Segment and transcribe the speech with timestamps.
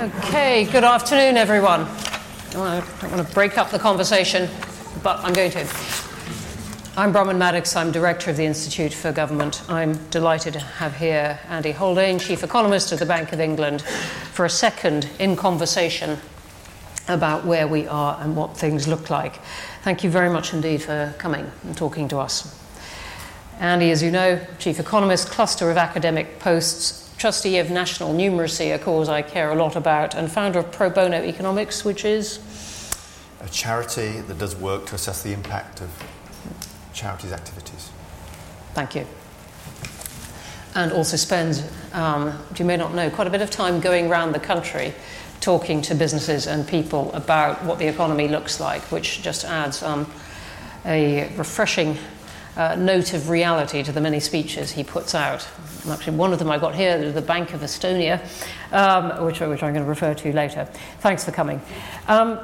[0.00, 1.82] Okay, good afternoon, everyone.
[1.82, 4.48] I don't want to break up the conversation,
[5.02, 5.60] but I'm going to.
[6.96, 7.76] I'm Bronwyn Maddox.
[7.76, 9.62] I'm director of the Institute for Government.
[9.68, 13.82] I'm delighted to have here Andy Haldane, chief economist of the Bank of England,
[14.32, 16.16] for a second in conversation
[17.06, 19.38] about where we are and what things look like.
[19.82, 22.58] Thank you very much indeed for coming and talking to us.
[23.58, 28.78] Andy, as you know, chief economist, cluster of academic posts, trustee of National Numeracy, a
[28.78, 32.38] cause I care a lot about, and founder of Pro Bono Economics, which is
[33.42, 35.90] a charity that does work to assess the impact of
[36.94, 37.90] charities' activities.
[38.72, 39.06] Thank you.
[40.74, 44.32] And also spends, um, you may not know, quite a bit of time going around
[44.32, 44.94] the country
[45.40, 50.10] talking to businesses and people about what the economy looks like, which just adds um,
[50.86, 51.98] a refreshing
[52.56, 55.46] uh, note of reality to the many speeches he puts out.
[55.88, 58.20] Actually, one of them I've got here, the Bank of Estonia,
[58.72, 60.66] um, which, which, I'm going to refer to later.
[61.00, 61.60] Thanks for coming.
[62.06, 62.38] Um,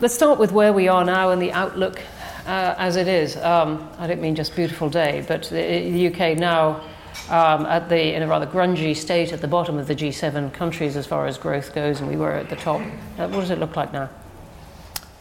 [0.00, 2.00] let's start with where we are now and the outlook
[2.46, 3.36] uh, as it is.
[3.38, 6.82] Um, I don't mean just beautiful day, but the, the UK now.
[7.30, 10.96] Um, at the, in a rather grungy state at the bottom of the G7 countries
[10.96, 12.82] as far as growth goes, and we were at the top.
[13.18, 14.10] Uh, what does it look like now?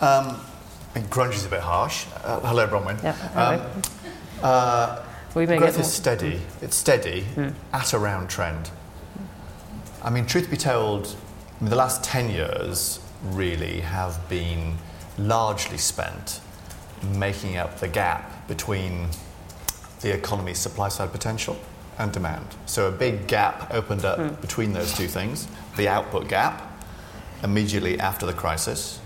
[0.02, 0.40] Um,
[0.94, 2.06] I mean, grungy is a bit harsh.
[2.22, 3.02] Uh, hello, Bronwyn.
[3.02, 3.66] Yeah, hello.
[3.66, 3.81] Um,
[4.44, 5.03] uh,
[5.36, 6.39] we may growth is steady.
[6.61, 7.53] It's steady mm.
[7.73, 8.72] at around trend.
[10.02, 11.16] I mean, truth be told,
[11.59, 14.78] I mean, the last 10 years really have been
[15.17, 16.39] largely spent
[17.17, 19.09] making up the gap between
[20.02, 21.58] the economy's supply side potential
[21.97, 22.45] and demand.
[22.66, 24.39] So a big gap opened up mm.
[24.41, 26.61] between those two things the output gap
[27.44, 29.00] immediately after the crisis.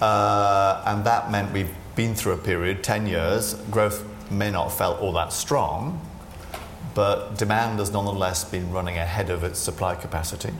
[0.00, 4.78] Uh, and that meant we've been through a period, 10 years, growth may not have
[4.78, 6.00] felt all that strong,
[6.94, 10.52] but demand has nonetheless been running ahead of its supply capacity.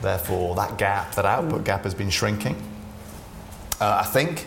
[0.00, 2.56] Therefore, that gap, that output gap, has been shrinking.
[3.80, 4.46] Uh, I think,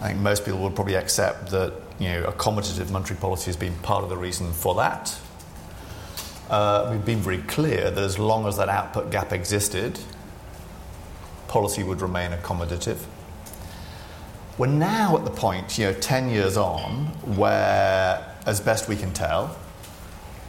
[0.00, 3.74] I think most people would probably accept that you know accommodative monetary policy has been
[3.76, 5.18] part of the reason for that.
[6.50, 9.98] Uh, we've been very clear that as long as that output gap existed,
[11.46, 12.98] policy would remain accommodative.
[14.58, 19.12] We're now at the point, you know, 10 years on, where, as best we can
[19.12, 19.56] tell,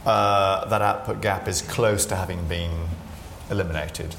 [0.04, 2.88] uh, that output gap is close to having been
[3.50, 4.16] eliminated.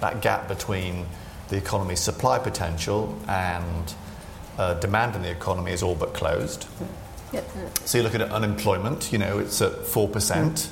[0.00, 1.06] That gap between
[1.48, 3.94] the economy's supply potential and
[4.58, 6.66] uh, demand in the economy is all but closed.
[7.32, 7.48] Yep.
[7.86, 10.12] So you look at unemployment, you know, it's at 4%.
[10.12, 10.68] Mm.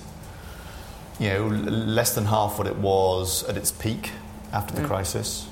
[1.18, 4.10] You know, less than half what it was at its peak
[4.52, 4.86] after the mm.
[4.86, 5.46] crisis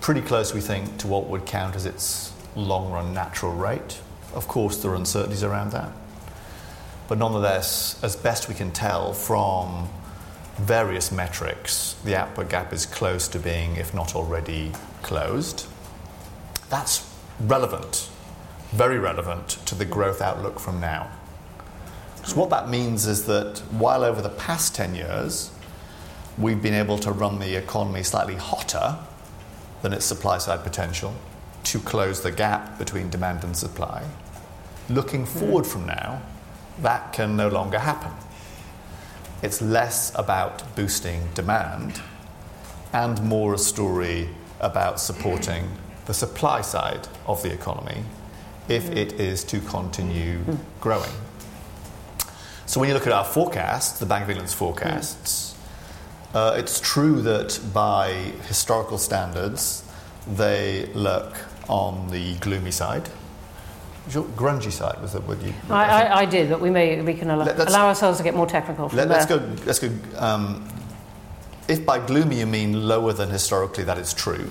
[0.00, 4.00] pretty close, we think, to what would count as its long run natural rate.
[4.34, 5.92] Of course, there are uncertainties around that.
[7.08, 9.88] But nonetheless, as best we can tell from
[10.56, 14.72] various metrics, the output gap is close to being, if not already,
[15.02, 15.66] closed.
[16.68, 17.08] That's
[17.40, 18.10] relevant,
[18.72, 21.10] very relevant to the growth outlook from now.
[22.24, 25.50] So, what that means is that while over the past 10 years,
[26.36, 28.98] we've been able to run the economy slightly hotter
[29.82, 31.14] than its supply side potential
[31.64, 34.04] to close the gap between demand and supply.
[34.88, 35.38] Looking hmm.
[35.38, 36.22] forward from now,
[36.80, 38.12] that can no longer happen.
[39.42, 42.00] It's less about boosting demand
[42.92, 44.30] and more a story
[44.60, 45.68] about supporting
[46.06, 48.02] the supply side of the economy
[48.68, 48.96] if hmm.
[48.96, 50.56] it is to continue hmm.
[50.80, 51.12] growing.
[52.66, 55.47] So, when you look at our forecasts, the Bank of England's forecasts,
[56.34, 58.12] uh, it's true that by
[58.46, 59.84] historical standards,
[60.26, 61.34] they lurk
[61.68, 63.08] on the gloomy side.
[64.10, 65.52] Your grungy side was that what you?
[65.68, 68.46] I, I, I, did, but we may we can allow, allow ourselves to get more
[68.46, 68.88] technical.
[68.88, 69.36] Let, us go.
[69.66, 69.90] Let's go.
[70.16, 70.66] Um,
[71.68, 74.50] if by gloomy you mean lower than historically, that is true.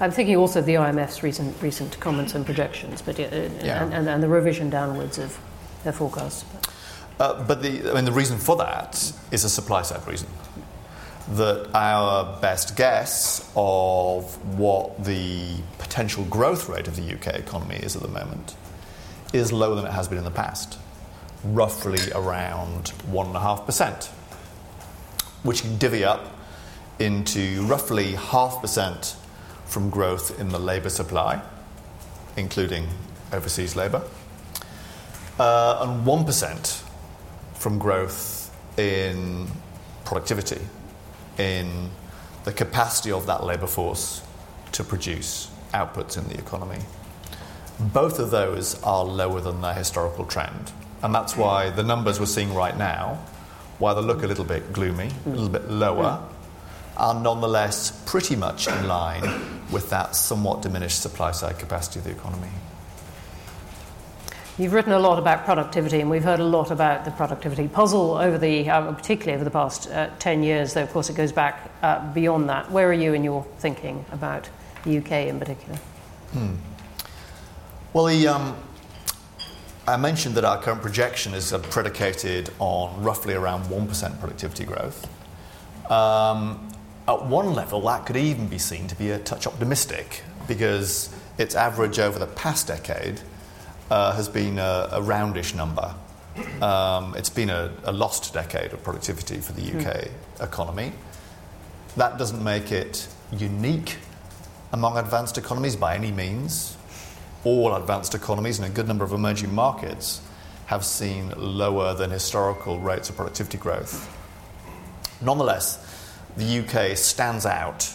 [0.00, 3.82] I'm thinking also of the IMF's recent recent comments and projections, but uh, yeah.
[3.82, 5.38] and, and, and, the revision downwards of
[5.84, 6.44] their forecasts.
[7.18, 10.28] Uh, but the I mean the reason for that is a supply side reason
[11.30, 17.94] that our best guess of what the potential growth rate of the UK economy is
[17.94, 18.56] at the moment
[19.32, 20.76] is lower than it has been in the past,
[21.44, 24.06] roughly around 1.5%,
[25.44, 26.34] which can divvy up
[26.98, 29.14] into roughly half percent
[29.66, 31.40] from growth in the labour supply,
[32.36, 32.88] including
[33.32, 34.02] overseas labour,
[35.38, 36.82] uh, and 1%
[37.54, 39.46] from growth in
[40.04, 40.60] productivity
[41.40, 41.90] in
[42.44, 44.22] the capacity of that labour force
[44.72, 46.80] to produce outputs in the economy.
[47.78, 50.72] Both of those are lower than their historical trend.
[51.02, 53.24] And that's why the numbers we're seeing right now,
[53.78, 56.22] while they look a little bit gloomy, a little bit lower,
[56.98, 59.22] are nonetheless pretty much in line
[59.72, 62.50] with that somewhat diminished supply side capacity of the economy.
[64.60, 68.18] You've written a lot about productivity, and we've heard a lot about the productivity puzzle
[68.18, 71.32] over the, uh, particularly over the past uh, 10 years, though, of course, it goes
[71.32, 72.70] back uh, beyond that.
[72.70, 74.50] Where are you in your thinking about
[74.84, 75.78] the UK in particular?
[76.32, 76.56] Hmm.
[77.94, 78.54] Well, the, um,
[79.88, 85.08] I mentioned that our current projection is uh, predicated on roughly around 1% productivity growth.
[85.90, 86.68] Um,
[87.08, 91.08] at one level, that could even be seen to be a touch optimistic because
[91.38, 93.22] its average over the past decade
[93.90, 95.94] uh, has been a, a, roundish number.
[96.62, 100.10] Um, it's been a, a, lost decade of productivity for the UK mm.
[100.40, 100.92] economy.
[101.96, 103.96] That doesn't make it unique
[104.72, 106.76] among advanced economies by any means.
[107.42, 110.20] All advanced economies and a good number of emerging markets
[110.66, 114.08] have seen lower than historical rates of productivity growth.
[115.20, 117.92] Nonetheless, the UK stands out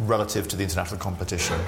[0.00, 1.60] relative to the international competition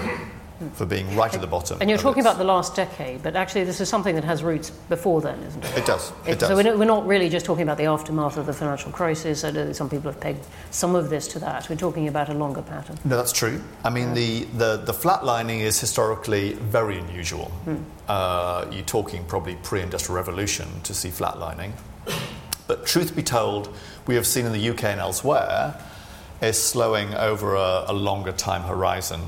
[0.71, 1.79] for being right at the bottom.
[1.81, 4.71] And you're talking about the last decade, but actually, this is something that has roots
[4.71, 5.79] before then, isn't it?
[5.79, 6.11] It does.
[6.27, 6.49] It, it does.
[6.49, 9.41] So we're not really just talking about the aftermath of the financial crisis.
[9.77, 11.69] some people have pegged some of this to that.
[11.69, 12.99] We're talking about a longer pattern.
[13.05, 13.63] No, that's true.
[13.85, 14.15] I mean, yeah.
[14.15, 17.47] the, the, the flatlining is historically very unusual.
[17.65, 17.77] Hmm.
[18.09, 21.73] Uh, you're talking probably pre industrial revolution to see flatlining.
[22.67, 23.75] But truth be told,
[24.07, 25.79] we have seen in the UK and elsewhere
[26.41, 29.21] is slowing over a, a longer time horizon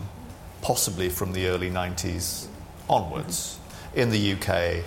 [0.65, 2.47] possibly from the early 90s
[2.89, 3.59] onwards
[3.95, 4.83] in the UK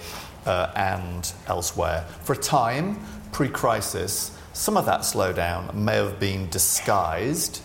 [0.48, 2.04] uh, and elsewhere.
[2.24, 3.00] For a time,
[3.32, 7.62] pre crisis, some of that slowdown may have been disguised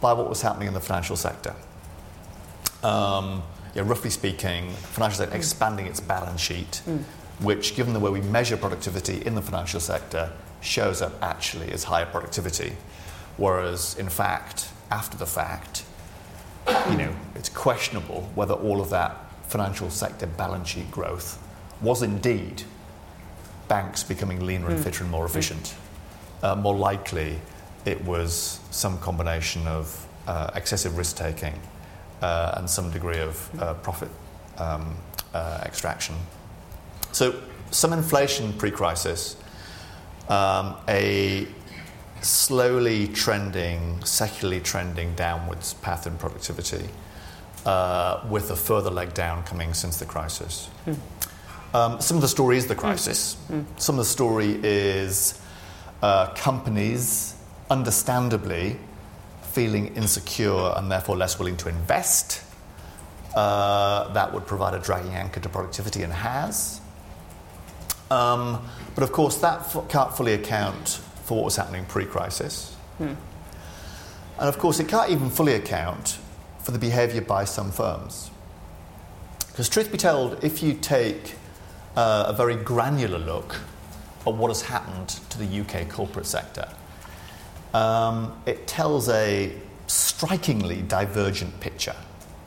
[0.00, 1.56] by what was happening in the financial sector.
[2.84, 3.42] Um,
[3.74, 7.02] yeah, roughly speaking, financial sector expanding its balance sheet, mm.
[7.40, 10.30] which, given the way we measure productivity in the financial sector,
[10.60, 12.76] shows up actually as higher productivity.
[13.38, 15.84] Whereas, in fact, after the fact,
[16.88, 19.16] you know, it's questionable whether all of that
[19.48, 21.42] financial sector balance sheet growth
[21.80, 22.62] was indeed
[23.66, 24.82] banks becoming leaner and hmm.
[24.82, 25.30] fitter and more hmm.
[25.30, 25.74] efficient.
[26.42, 27.38] Uh, more likely,
[27.86, 31.58] it was some combination of uh, excessive risk taking
[32.20, 34.10] uh, and some degree of uh, profit
[34.58, 34.94] um,
[35.32, 36.16] uh, extraction.
[37.12, 37.40] So,
[37.70, 39.36] some inflation pre crisis,
[40.28, 41.46] um, a
[42.20, 46.90] slowly trending, secularly trending downwards path in productivity,
[47.66, 50.68] uh, with a further leg down coming since the crisis.
[50.86, 50.96] Mm.
[51.72, 53.36] Um, some of the story is the crisis.
[53.48, 53.64] Mm.
[53.76, 55.40] Some of the story is
[56.02, 57.34] uh, companies,
[57.70, 58.76] understandably,
[59.42, 62.42] feeling insecure and therefore less willing to invest.
[63.34, 66.80] Uh, that would provide a dragging anchor to productivity and has.
[68.10, 68.60] Um,
[68.94, 72.74] but of course, that f- can't fully account for what was happening pre crisis.
[72.98, 73.14] Hmm.
[74.38, 76.18] And of course, it can't even fully account
[76.70, 78.30] for the behaviour by some firms.
[79.48, 81.34] Because, truth be told, if you take
[81.96, 83.56] uh, a very granular look
[84.24, 86.68] at what has happened to the UK corporate sector,
[87.74, 89.52] um, it tells a
[89.88, 91.96] strikingly divergent picture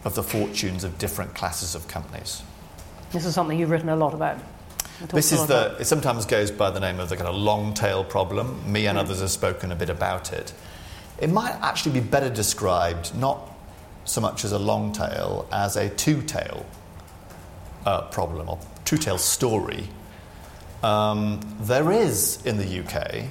[0.05, 2.43] of the fortunes of different classes of companies.
[3.11, 4.37] This is something you've written a lot about.
[5.09, 8.05] This is the, it sometimes goes by the name of the kind of long tail
[8.05, 8.71] problem.
[8.71, 9.01] Me and mm.
[9.01, 10.53] others have spoken a bit about it.
[11.19, 13.52] It might actually be better described not
[14.05, 16.65] so much as a long tail as a two tail
[17.85, 19.87] uh, problem or two tail story.
[20.81, 23.29] Um, there is in the UK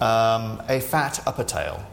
[0.00, 1.86] um, a fat upper tail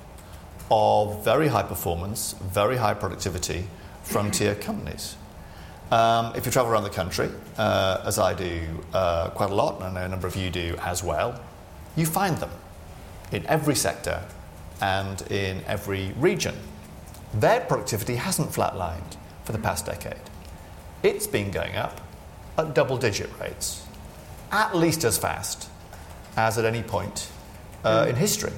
[0.72, 3.68] of very high performance, very high productivity
[4.04, 5.16] frontier companies.
[5.92, 8.62] Um, if you travel around the country, uh, as I do
[8.94, 11.40] uh, quite a lot, and I know a number of you do as well,
[11.96, 12.50] you find them
[13.32, 14.24] in every sector
[14.82, 16.56] and in every region.
[17.34, 20.22] Their productivity hasn't flatlined for the past decade.
[21.02, 22.00] It's been going up
[22.58, 23.86] at double digit rates,
[24.52, 25.70] at least as fast
[26.38, 27.30] as at any point
[27.84, 28.10] uh, mm.
[28.10, 28.54] in history.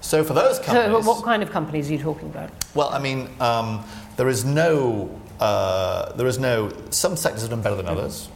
[0.00, 1.04] So, for those companies.
[1.04, 2.50] So, what kind of companies are you talking about?
[2.74, 3.84] Well, I mean, um,
[4.16, 8.28] there is no uh, there is no, some sectors have done better than others.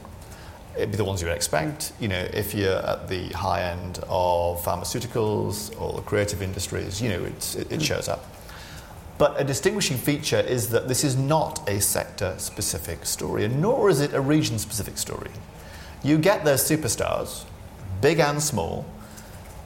[0.76, 1.92] It'd be the ones you would expect.
[1.99, 7.09] You know, if you're at the high end of pharmaceuticals or the creative industries, you
[7.09, 8.25] know, it, it shows up.
[9.19, 13.91] But a distinguishing feature is that this is not a sector specific story, and nor
[13.91, 15.31] is it a region specific story.
[16.05, 17.45] You get those superstars,
[18.01, 18.87] big and small,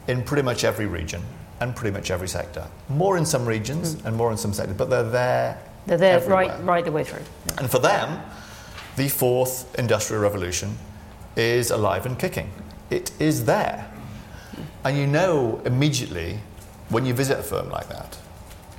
[0.08, 1.22] in pretty much every region
[1.60, 2.66] and pretty much every sector.
[2.88, 4.06] More in some regions mm.
[4.06, 7.22] and more in some sectors, but they're there they're there right, right the way through.
[7.58, 8.22] And for them,
[8.96, 10.78] the fourth industrial revolution
[11.36, 12.50] is alive and kicking.
[12.90, 13.90] It is there.
[14.84, 16.38] And you know immediately
[16.88, 18.18] when you visit a firm like that.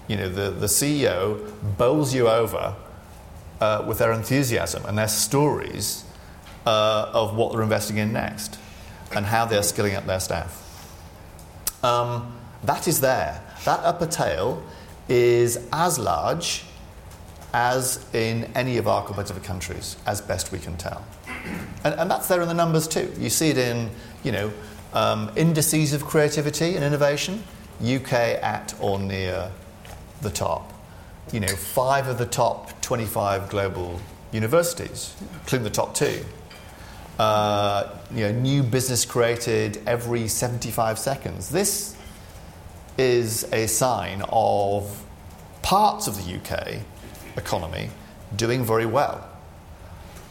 [0.08, 2.76] You know, the, the CEO bowls you over
[3.62, 6.04] uh, with their enthusiasm and their stories
[6.66, 8.60] uh, of what they're investing in next
[9.16, 10.60] and how they're skilling up their staff.
[11.84, 13.42] Um, that is there.
[13.66, 14.64] That upper tail
[15.08, 16.64] is as large
[17.54, 21.06] as in any of our competitive countries, as best we can tell.
[21.84, 23.14] And, and that's there in the numbers too.
[23.18, 23.92] You see it in,
[24.24, 24.52] you know,
[24.94, 27.44] um, indices of creativity and innovation,
[27.84, 29.52] UK at or near
[30.24, 30.74] the top.
[31.32, 34.00] You know, five of the top 25 global
[34.32, 36.24] universities, including the top two.
[37.20, 41.50] Uh, you know, new business created every 75 seconds.
[41.50, 41.96] This
[42.98, 45.04] is a sign of
[45.62, 46.80] parts of the UK
[47.38, 47.90] economy
[48.36, 49.28] doing very well,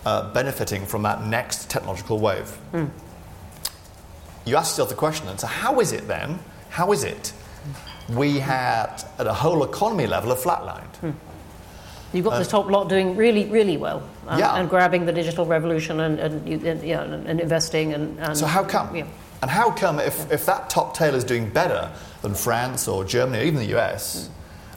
[0.04, 2.56] uh, benefiting from that next technological wave.
[2.72, 2.90] Mm.
[4.44, 6.40] You ask yourself the question, and so how is it then?
[6.70, 7.32] How is it
[8.16, 10.92] we had, at a whole economy level, have flatlined?
[11.00, 11.14] Mm.
[12.12, 14.56] You've got uh, the top lot doing really, really well, um, yeah.
[14.56, 17.94] and grabbing the digital revolution and, and, and, yeah, and investing.
[17.94, 18.94] And, and, so how come?
[18.94, 19.06] Yeah.
[19.40, 21.90] And how come if, if that top tail is doing better
[22.20, 24.32] than France or Germany or even the US, mm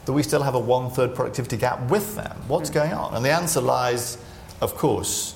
[0.06, 2.36] that we still have a one third productivity gap with them.
[2.46, 3.14] What's going on?
[3.14, 4.18] And the answer lies,
[4.60, 5.34] of course,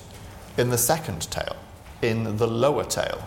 [0.56, 1.56] in the second tail,
[2.02, 3.20] in the lower tail,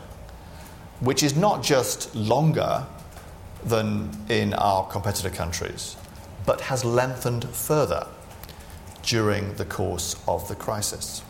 [1.01, 2.85] which is not just longer
[3.65, 5.95] than in our competitor countries,
[6.45, 8.07] but has lengthened further
[9.03, 11.21] during the course of the crisis.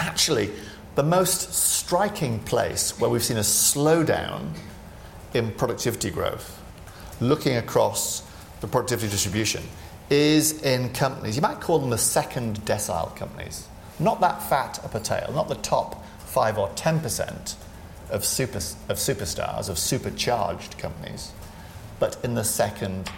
[0.00, 0.50] Actually,
[0.94, 4.50] the most striking place where we've seen a slowdown
[5.34, 6.60] in productivity growth,
[7.20, 8.22] looking across
[8.60, 9.62] the productivity distribution,
[10.10, 13.68] is in companies, you might call them the second decile companies.
[13.98, 17.54] Not that fat upper tail, not the top 5 or 10%
[18.10, 21.32] of, super, of superstars, of supercharged companies,
[21.98, 23.10] but in the second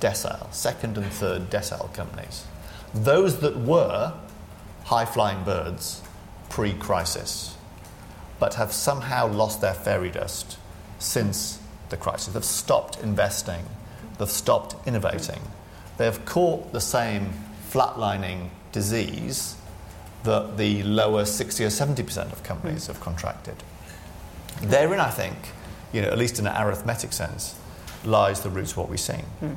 [0.00, 2.46] decile, second and third decile companies.
[2.94, 4.14] Those that were
[4.84, 6.02] high flying birds
[6.48, 7.56] pre crisis,
[8.38, 10.58] but have somehow lost their fairy dust
[10.98, 11.58] since
[11.88, 12.34] the crisis.
[12.34, 13.64] They've stopped investing
[14.18, 15.40] They've stopped innovating.
[15.98, 17.32] They have caught the same
[17.70, 19.56] flatlining disease
[20.24, 22.92] that the lower 60 or 70% of companies hmm.
[22.92, 23.56] have contracted.
[24.62, 25.36] Therein, I think,
[25.92, 27.54] you know, at least in an arithmetic sense,
[28.04, 29.24] lies the roots of what we're seeing.
[29.40, 29.56] Mm.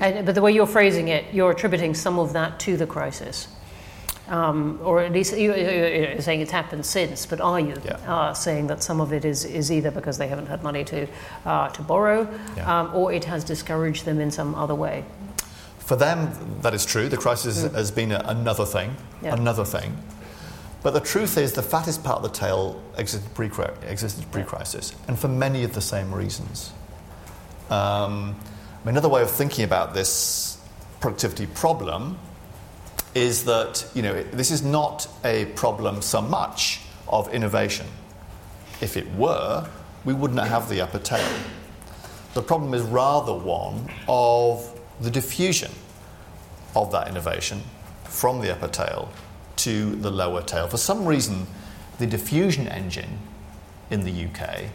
[0.00, 3.48] And, but the way you're phrasing it, you're attributing some of that to the crisis.
[4.28, 7.96] Um, or at least you're saying it's happened since, but are you yeah.
[8.06, 11.06] uh, saying that some of it is, is either because they haven't had money to,
[11.44, 12.80] uh, to borrow, yeah.
[12.80, 15.04] um, or it has discouraged them in some other way?
[15.78, 16.32] For them,
[16.62, 17.08] that is true.
[17.08, 17.74] The crisis mm.
[17.74, 19.34] has been a, another thing, yeah.
[19.34, 19.96] another thing.
[20.82, 23.48] But the truth is, the fattest part of the tail existed pre
[24.44, 26.72] crisis, and for many of the same reasons.
[27.70, 28.36] Um,
[28.84, 30.58] another way of thinking about this
[31.00, 32.18] productivity problem
[33.14, 37.86] is that you know, this is not a problem so much of innovation.
[38.80, 39.68] If it were,
[40.04, 41.28] we wouldn't have the upper tail.
[42.34, 45.70] The problem is rather one of the diffusion
[46.74, 47.62] of that innovation
[48.04, 49.10] from the upper tail
[49.56, 50.68] to the lower tail.
[50.68, 51.46] For some reason,
[51.98, 53.18] the diffusion engine
[53.90, 54.70] in the UK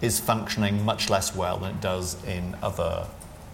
[0.00, 3.06] is functioning much less well than it does in other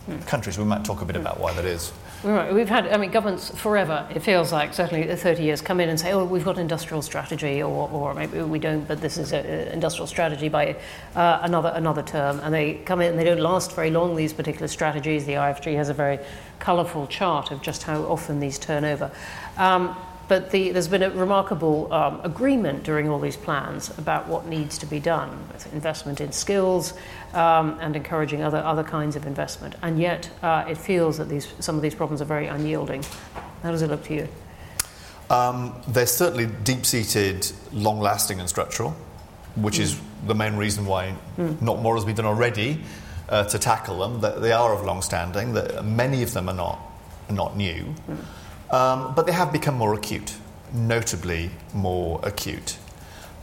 [0.06, 0.18] hmm.
[0.20, 0.58] countries.
[0.58, 1.92] We might talk a bit about why that is.
[2.24, 2.54] Right.
[2.54, 5.98] We've had, I mean, governments forever, it feels like, certainly 30 years, come in and
[5.98, 9.44] say, oh, we've got industrial strategy, or, or maybe we don't, but this is an
[9.72, 10.76] industrial strategy by
[11.16, 12.38] uh, another, another term.
[12.40, 15.26] And they come in and they don't last very long, these particular strategies.
[15.26, 16.20] The IFG has a very
[16.60, 19.10] colourful chart of just how often these turn over.
[19.56, 19.96] Um,
[20.28, 24.78] but the, there's been a remarkable um, agreement during all these plans about what needs
[24.78, 26.94] to be done with investment in skills
[27.34, 29.74] um, and encouraging other, other kinds of investment.
[29.82, 33.04] And yet, uh, it feels that these, some of these problems are very unyielding.
[33.62, 34.28] How does it look to you?
[35.30, 38.90] Um, they're certainly deep seated, long lasting, and structural,
[39.56, 39.80] which mm.
[39.80, 41.60] is the main reason why mm.
[41.60, 42.80] not more has been done already
[43.28, 44.40] uh, to tackle them.
[44.40, 45.54] They are of long standing,
[45.96, 46.78] many of them are not,
[47.30, 47.94] not new.
[48.08, 48.18] Mm.
[48.72, 50.34] Um, but they have become more acute,
[50.72, 52.78] notably more acute.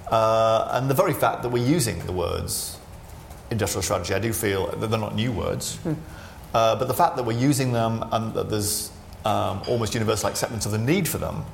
[0.09, 2.79] Uh, and the very fact that we're using the words
[3.51, 5.93] industrial strategy, I do feel that they're not new words, hmm.
[6.53, 8.91] uh, but the fact that we're using them and that there's
[9.25, 11.45] um, almost universal acceptance of the need for them,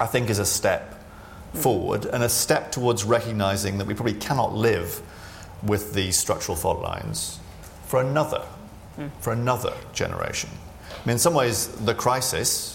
[0.00, 0.94] I think is a step
[1.52, 1.58] hmm.
[1.58, 5.00] forward and a step towards recognizing that we probably cannot live
[5.62, 7.38] with these structural fault lines
[7.86, 8.40] for another,
[8.96, 9.08] hmm.
[9.20, 10.50] for another generation.
[10.90, 12.73] I mean, in some ways, the crisis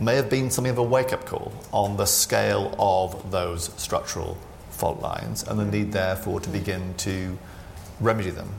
[0.00, 4.36] may have been something of a wake up call on the scale of those structural
[4.70, 7.38] fault lines and the need, therefore, to begin to
[8.00, 8.52] remedy them.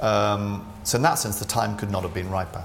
[0.00, 2.64] Um, so, in that sense, the time could not have been riper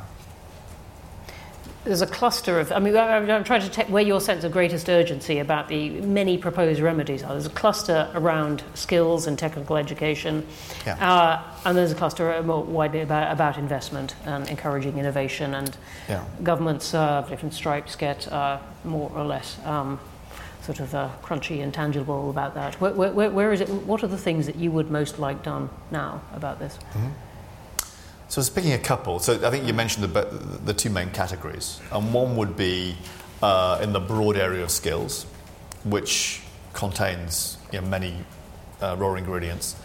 [1.83, 4.87] there's a cluster of, I mean, I'm trying to take where your sense of greatest
[4.87, 7.33] urgency about the many proposed remedies are.
[7.33, 10.45] There's a cluster around skills and technical education,
[10.85, 10.95] yeah.
[10.95, 15.53] uh, and there's a cluster more widely about, about investment and encouraging innovation.
[15.55, 15.75] And
[16.07, 16.23] yeah.
[16.41, 19.99] governments, uh, different stripes, get uh, more or less um,
[20.61, 22.79] sort of uh, crunchy and tangible about that.
[22.79, 23.69] Where, where, where is it?
[23.69, 26.79] What are the things that you would most like done now about this?
[26.93, 27.09] Mm-hmm.
[28.33, 29.19] So I was picking a couple.
[29.19, 30.23] So I think you mentioned the,
[30.65, 31.79] the two main categories.
[31.91, 32.97] And one would be
[33.43, 35.27] uh, in the broad area of skills,
[35.83, 36.41] which
[36.73, 38.15] contains you know, many
[38.81, 39.75] uh, raw ingredients.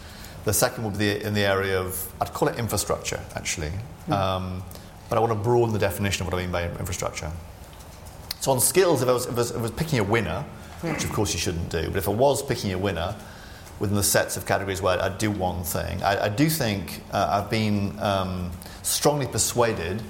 [0.45, 3.71] The second would be in the area of, I'd call it infrastructure, actually.
[4.07, 4.13] Mm.
[4.13, 4.63] Um,
[5.09, 7.31] but I want to broaden the definition of what I mean by infrastructure.
[8.39, 10.43] So on skills, if I was, if I was, if I was picking a winner,
[10.81, 10.91] mm.
[10.91, 13.15] which of course you shouldn't do, but if I was picking a winner,
[13.79, 16.03] within the sets of categories where I do one thing.
[16.03, 18.51] I, I do think uh, I've been um,
[18.83, 20.01] strongly persuaded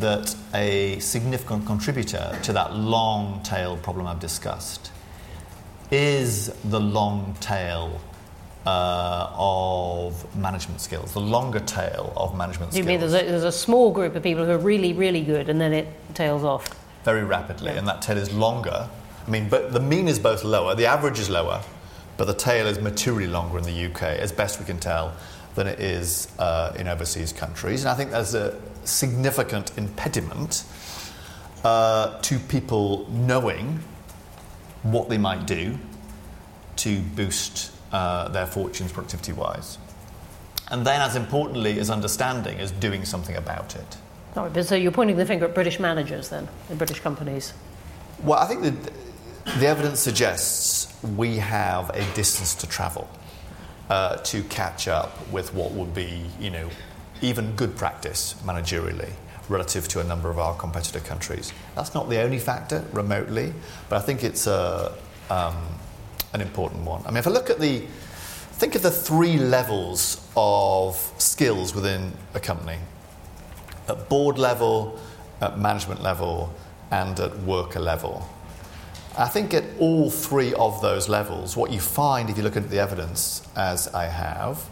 [0.00, 4.92] that a significant contributor to that long tail problem I've discussed
[5.90, 7.98] is the long tail
[8.66, 12.84] uh, of management skills, the longer tail of management you skills.
[12.84, 15.48] You mean there's a, there's a, small group of people who are really, really good
[15.48, 16.68] and then it tails off?
[17.04, 17.78] Very rapidly, yeah.
[17.78, 18.90] and that tail is longer.
[19.26, 21.62] I mean, but the mean is both lower, the average is lower,
[22.18, 25.14] but the tail is materially longer in the UK, as best we can tell,
[25.54, 27.82] than it is uh, in overseas countries.
[27.82, 30.64] And I think there's a significant impediment
[31.64, 33.80] uh, to people knowing
[34.82, 35.78] what they might do
[36.76, 39.78] to boost uh, their fortunes productivity wise.
[40.70, 43.96] And then, as importantly as understanding, is doing something about it.
[44.34, 47.54] Sorry, so you're pointing the finger at British managers then, in British companies?
[48.22, 48.92] Well, I think the,
[49.56, 53.08] the evidence suggests we have a distance to travel
[53.88, 56.68] uh, to catch up with what would be, you know,
[57.22, 59.10] even good practice managerially
[59.48, 61.52] relative to a number of our competitor countries.
[61.74, 63.52] That's not the only factor remotely,
[63.88, 64.92] but I think it's a,
[65.30, 65.56] um,
[66.34, 67.02] an important one.
[67.06, 67.80] I mean, if I look at the,
[68.52, 72.78] think of the three levels of skills within a company
[73.88, 74.98] at board level,
[75.40, 76.54] at management level,
[76.90, 78.28] and at worker level.
[79.16, 82.70] I think at all three of those levels, what you find if you look at
[82.70, 84.68] the evidence, as I have,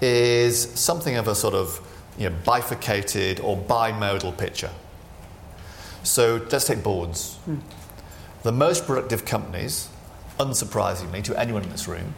[0.00, 1.80] is something of a sort of
[2.18, 4.70] you know, bifurcated or bimodal picture.
[6.02, 7.36] So let's take boards.
[7.44, 7.58] Hmm.
[8.42, 9.88] The most productive companies,
[10.38, 12.14] unsurprisingly to anyone in this room,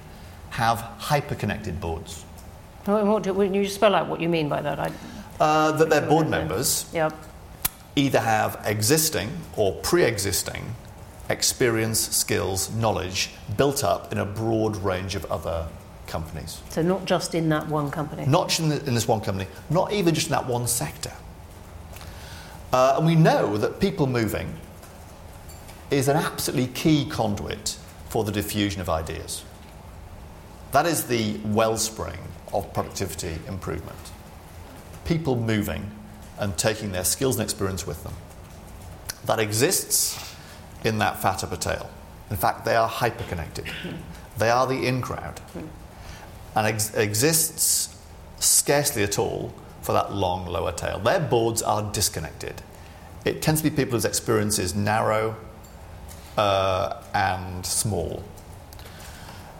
[0.50, 2.24] have hyper-connected boards.
[2.86, 4.78] When you spell out what you mean by that?
[4.78, 4.92] I...
[5.40, 7.12] Uh, that their board members yep.
[7.96, 10.74] either have existing or pre-existing
[11.30, 15.66] experience, skills, knowledge built up in a broad range of other
[16.06, 16.60] companies.
[16.70, 18.26] So, not just in that one company?
[18.26, 21.12] Not just in, the, in this one company, not even just in that one sector.
[22.72, 24.52] Uh, and we know that people moving
[25.90, 27.76] is an absolutely key conduit
[28.08, 29.44] for the diffusion of ideas.
[30.72, 32.18] That is the wellspring
[32.52, 33.98] of productivity improvement.
[35.04, 35.90] People moving
[36.38, 38.14] and taking their skills and experience with them.
[39.26, 40.33] That exists
[40.84, 41.90] in that fat upper tail.
[42.30, 43.68] In fact, they are hyperconnected.
[44.36, 45.40] They are the in crowd.
[46.56, 47.96] And ex- exists
[48.40, 50.98] scarcely at all for that long lower tail.
[50.98, 52.62] Their boards are disconnected.
[53.24, 55.36] It tends to be people whose experience is narrow
[56.36, 58.24] uh, and small.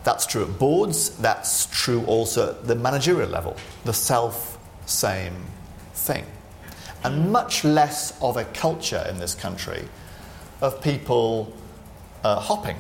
[0.03, 5.35] That's true at boards, that's true also at the managerial level, the self same
[5.95, 6.27] thing.
[7.05, 9.89] And much less of a culture in this country
[10.65, 11.53] of people
[12.25, 12.77] uh, hopping.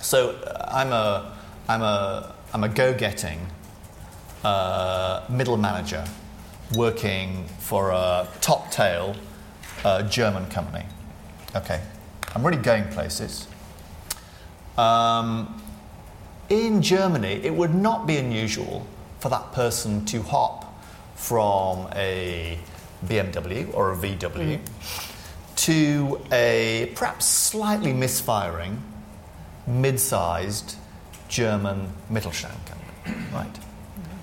[0.00, 1.36] So uh, I'm a,
[1.68, 3.38] I'm a, I'm a go getting
[4.42, 6.04] uh, middle manager
[6.74, 9.14] working for a top tail
[9.84, 10.86] uh, German company.
[11.54, 11.80] Okay,
[12.34, 13.46] I'm really going places.
[14.78, 15.62] Um,
[16.48, 18.86] in Germany, it would not be unusual
[19.18, 20.82] for that person to hop
[21.14, 22.58] from a
[23.04, 24.58] BMW or a VW.
[24.58, 25.09] Mm
[25.60, 28.82] to a perhaps slightly misfiring,
[29.66, 30.76] mid sized
[31.28, 33.26] German Mittelstand company.
[33.32, 33.56] Right?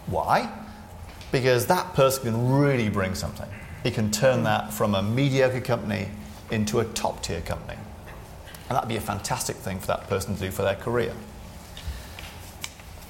[0.08, 0.52] Why?
[1.32, 3.48] Because that person can really bring something.
[3.84, 6.10] He can turn that from a mediocre company
[6.50, 7.78] into a top tier company.
[8.70, 11.14] And that'd be a fantastic thing for that person to do for their career.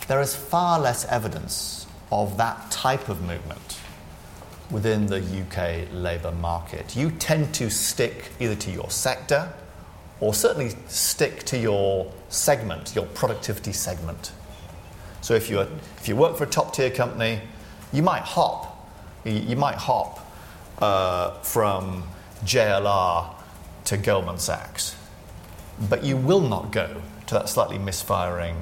[0.09, 3.79] There is far less evidence of that type of movement
[4.69, 6.95] within the UK labour market.
[6.95, 9.51] You tend to stick either to your sector
[10.19, 14.31] or certainly stick to your segment, your productivity segment.
[15.21, 15.59] So if you,
[15.97, 17.41] if you work for a top tier company,
[17.93, 18.89] You might hop.
[19.23, 20.25] You, might hop
[20.79, 22.03] uh, from
[22.45, 23.33] JLR
[23.85, 24.95] to Goldman Sachs,
[25.89, 28.55] but you will not go to that slightly misfiring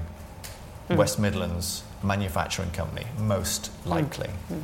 [0.89, 0.95] mm.
[0.95, 4.29] West Midlands manufacturing company, most likely.
[4.51, 4.61] Mm.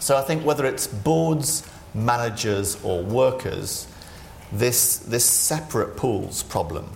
[0.00, 3.88] So I think whether it's boards, managers, or workers,
[4.52, 6.88] this, this separate pools problem,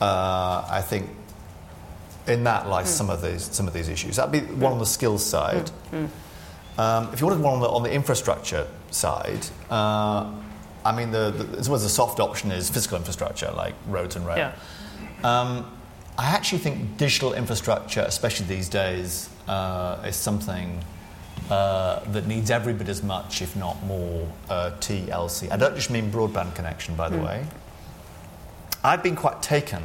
[0.00, 1.08] uh, I think
[2.26, 2.96] in that lies mm.
[2.96, 4.16] some, of these, some of these issues.
[4.16, 5.70] That'd be one on the skills side.
[5.90, 6.08] Mm.
[6.76, 6.78] Mm.
[6.78, 10.30] Um, if you wanted one on the, on the infrastructure side, uh,
[10.84, 14.36] I mean, the, the, the soft option is physical infrastructure like roads and rail.
[14.36, 14.54] Yeah.
[15.22, 15.70] Um,
[16.18, 20.82] I actually think digital infrastructure, especially these days, uh, is something
[21.50, 25.50] uh, that needs every bit as much, if not more, uh, TLC.
[25.50, 27.24] I don't just mean broadband connection, by the mm.
[27.24, 27.46] way.
[28.84, 29.82] I've been quite taken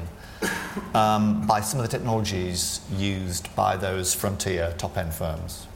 [0.93, 5.67] um, by some of the technologies used by those frontier top end firms.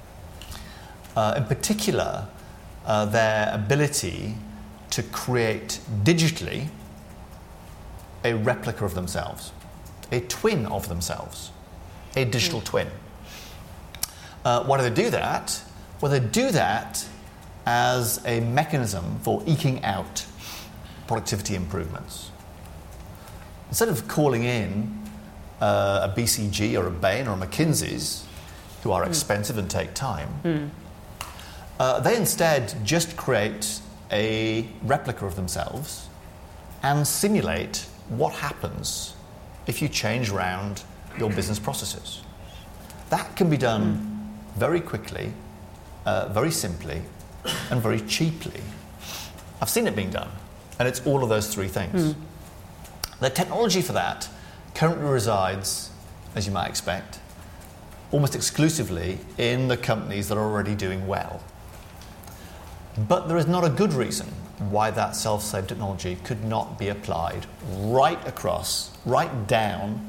[1.16, 2.28] Uh, in particular,
[2.86, 4.36] uh, their ability
[4.92, 6.68] to create digitally
[8.24, 9.52] a replica of themselves,
[10.12, 11.52] a twin of themselves,
[12.16, 12.66] a digital mm.
[12.66, 12.88] twin.
[14.44, 15.62] Uh, why do they do that?
[16.02, 17.08] Well, they do that
[17.66, 20.26] as a mechanism for eking out
[21.08, 22.32] productivity improvements.
[23.70, 25.00] Instead of calling in
[25.62, 28.26] uh, a BCG or a Bain or a McKinsey's,
[28.84, 29.08] who are mm.
[29.08, 30.70] expensive and take time, mm.
[31.80, 33.80] uh, they instead just create
[34.12, 36.10] a replica of themselves
[36.84, 39.14] and simulate what happens
[39.68, 40.84] if you change around
[41.20, 42.24] your business processes.
[43.10, 45.32] That can be done very quickly,
[46.06, 47.02] uh, very simply,
[47.70, 48.62] and very cheaply.
[49.62, 50.30] I've seen it being done,
[50.80, 52.14] and it's all of those three things.
[52.14, 52.16] Mm.
[53.20, 54.28] The technology for that
[54.74, 55.92] currently resides,
[56.36, 57.20] as you might expect,
[58.12, 61.42] almost exclusively in the companies that are already doing well.
[63.08, 64.28] But there is not a good reason
[64.70, 67.46] why that self save technology could not be applied
[67.78, 70.08] right across, right down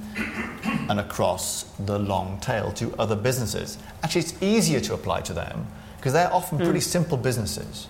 [0.88, 3.78] and across the long tail to other businesses.
[4.02, 5.66] Actually, it's easier to apply to them
[6.02, 6.64] because they're often mm.
[6.64, 7.86] pretty simple businesses.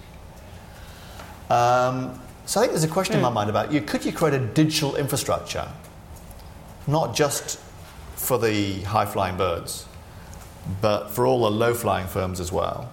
[1.49, 3.19] Um, so I think there's a question mm.
[3.19, 3.35] in my hmm.
[3.35, 5.69] mind about you could you create a digital infrastructure,
[6.87, 7.59] not just
[8.17, 9.87] for the high flying birds,
[10.83, 12.91] but for all the low flying firms as well?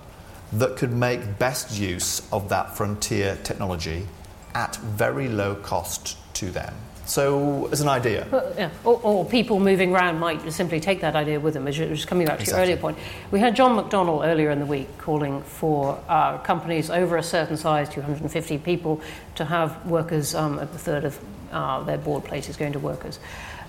[0.53, 4.07] that could make best use of that frontier technology
[4.55, 6.73] at very low cost to them.
[7.09, 8.27] So, as an idea.
[8.29, 8.69] Well, yeah.
[8.83, 12.27] or, or, people moving around might simply take that idea with them, which is coming
[12.27, 12.59] back to exactly.
[12.59, 12.99] your earlier point.
[13.31, 17.57] We had John McDonnell earlier in the week calling for uh, companies over a certain
[17.57, 19.01] size, 250 people,
[19.35, 21.19] to have workers, um, a third of
[21.51, 23.19] uh, their board places going to workers.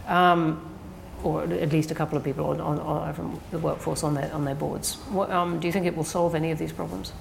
[0.06, 0.60] Um,
[1.24, 4.30] or at least a couple of people on, on, on from the workforce on their,
[4.34, 4.96] on their boards.
[5.08, 7.14] What, um, do you think it will solve any of these problems?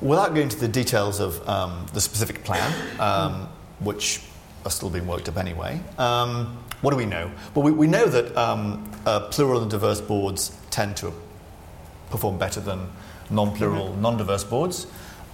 [0.00, 3.48] Without going to the details of um, the specific plan, um,
[3.80, 4.22] which
[4.64, 7.30] are still being worked up anyway, um, what do we know?
[7.54, 11.12] Well, we, we know that um, uh, plural and diverse boards tend to
[12.10, 12.88] perform better than
[13.30, 14.02] non plural, mm-hmm.
[14.02, 14.86] non diverse boards.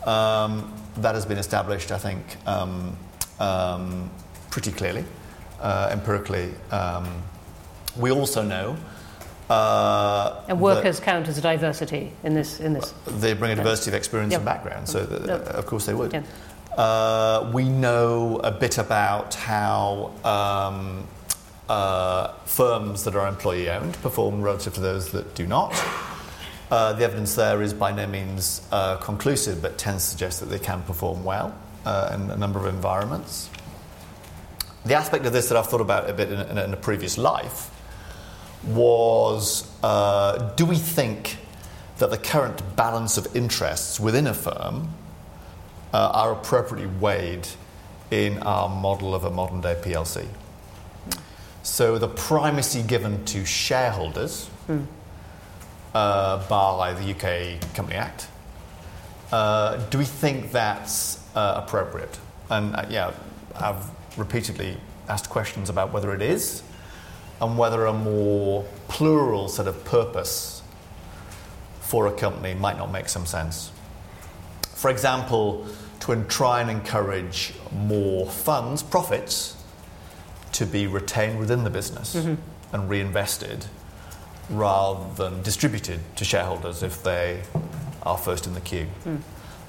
[0.04, 2.36] Um, that has been established, I think,
[4.50, 5.04] pretty clearly
[5.60, 6.52] uh, empirically.
[6.70, 7.22] Um,
[7.96, 8.76] we also know.
[9.48, 12.60] Uh, and workers count as a diversity in this.
[12.60, 12.94] In this.
[13.06, 14.40] They bring a diversity of experience yep.
[14.40, 15.40] and background, so yep.
[15.48, 16.12] of course they would.
[16.12, 16.24] Yep.
[16.76, 21.06] Uh, we know a bit about how um,
[21.68, 25.72] uh, firms that are employee owned perform relative to those that do not.
[26.70, 30.46] Uh, the evidence there is by no means uh, conclusive, but tends to suggest that
[30.46, 31.52] they can perform well
[31.84, 33.50] uh, in a number of environments
[34.84, 37.18] the aspect of this that I've thought about a bit in, in, in a previous
[37.18, 37.70] life
[38.64, 39.62] was
[40.56, 41.38] do we think
[41.98, 44.88] that the current balance of interests within a firm
[45.92, 47.46] uh, are appropriately weighed
[48.10, 50.26] in our model of a modern day PLC?
[51.62, 54.86] So the primacy given to shareholders mm.
[55.94, 58.28] uh, by the UK Company Act,
[59.30, 62.18] uh, do we think that's uh, appropriate?
[62.48, 63.12] And uh, yeah,
[63.56, 63.84] I've
[64.18, 64.76] repeatedly
[65.08, 66.62] asked questions about whether it is
[67.40, 70.62] and whether a more plural sort of purpose
[71.80, 73.70] for a company might not make some sense.
[74.74, 75.66] For example,
[76.00, 79.56] to try and encourage more funds, profits,
[80.52, 82.34] to be retained within the business mm-hmm.
[82.74, 83.66] and reinvested
[84.48, 87.42] rather than distributed to shareholders if they
[88.02, 88.86] are first in the queue.
[89.04, 89.20] Mm.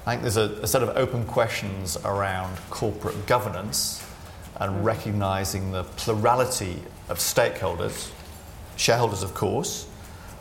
[0.04, 4.04] I think there's a, a set of open questions around corporate governance
[4.56, 8.10] and recognizing the plurality of stakeholders,
[8.76, 9.86] shareholders, of course,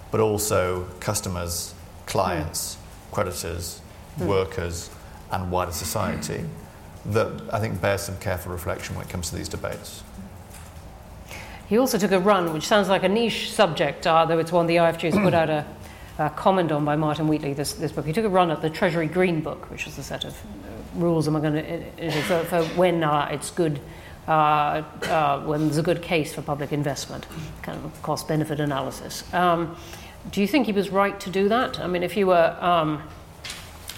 [0.09, 1.75] but also customers,
[2.07, 3.13] clients, mm.
[3.13, 3.81] creditors,
[4.17, 4.25] mm.
[4.25, 4.89] workers,
[5.31, 6.45] and wider society
[7.07, 10.03] that I think bears some careful reflection when it comes to these debates.
[11.67, 14.67] He also took a run, which sounds like a niche subject, uh, though it's one
[14.67, 15.65] the IFG has put out a,
[16.19, 18.05] a, comment on by Martin Wheatley, this, this book.
[18.05, 20.99] He took a run at the Treasury Green Book, which is a set of uh,
[20.99, 21.81] rules among, uh,
[22.27, 23.79] for, for when uh, it's good
[24.27, 27.25] uh, uh, when there's a good case for public investment,
[27.63, 29.23] kind of cost benefit analysis.
[29.33, 29.75] Um,
[30.29, 31.79] do you think he was right to do that?
[31.79, 33.01] I mean, if you were um,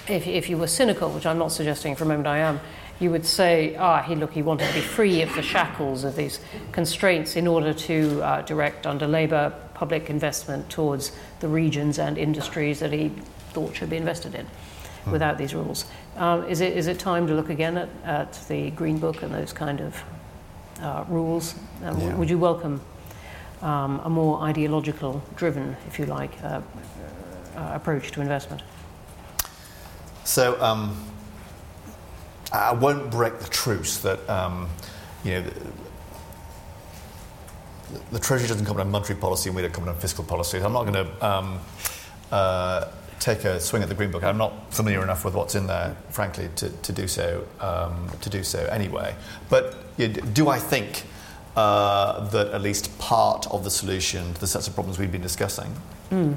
[0.08, 2.60] if, if you were cynical, which I'm not suggesting for a moment I am,
[3.00, 6.16] you would say, ah, he look, he wanted to be free of the shackles of
[6.16, 6.40] these
[6.72, 12.80] constraints in order to uh, direct under Labour public investment towards the regions and industries
[12.80, 13.10] that he
[13.50, 15.12] thought should be invested in hmm.
[15.12, 15.86] without these rules.
[16.16, 19.34] Um, is, it, is it time to look again at, at the Green Book and
[19.34, 20.04] those kind of
[20.80, 21.56] uh, rules?
[21.84, 22.16] Um, yeah.
[22.16, 22.80] Would you welcome
[23.62, 26.62] um, a more ideological driven, if you like, uh,
[27.56, 28.62] uh, approach to investment?
[30.24, 30.96] So um,
[32.52, 34.70] I won't break the truce that um,
[35.24, 35.42] you know.
[35.42, 35.54] The,
[38.14, 40.58] the Treasury doesn't comment on monetary policy and we don't comment on fiscal policy.
[40.58, 41.60] I'm not going to um,
[42.32, 42.88] uh,
[43.20, 44.24] take a swing at the Green Book.
[44.24, 47.46] I'm not familiar enough with what's in there, frankly, to, to do so.
[47.60, 49.16] Um, to do so anyway.
[49.50, 51.04] But you know, do I think
[51.56, 55.22] uh, that at least part of the solution to the sets of problems we've been
[55.22, 55.72] discussing
[56.10, 56.36] mm.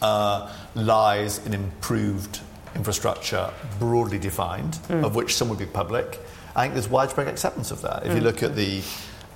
[0.00, 2.40] uh, lies in improved
[2.76, 5.04] infrastructure, broadly defined, mm.
[5.04, 6.20] of which some would be public?
[6.54, 8.06] I think there's widespread acceptance of that.
[8.06, 8.16] If mm.
[8.16, 8.82] you look at the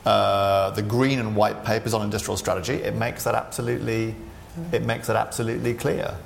[0.04, 4.14] uh, the green and white papers on industrial strategy, it makes that absolutely
[4.72, 6.16] it makes that absolutely clear.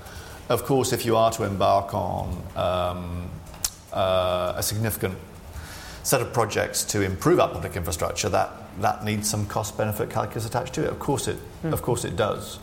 [0.49, 3.31] Of course, if you are to embark on um,
[3.93, 5.17] uh, a significant
[6.03, 8.51] set of projects to improve our public infrastructure, that,
[8.81, 10.91] that needs some cost benefit calculus attached to it.
[10.91, 11.73] Of course it, mm.
[11.73, 12.59] of course it does.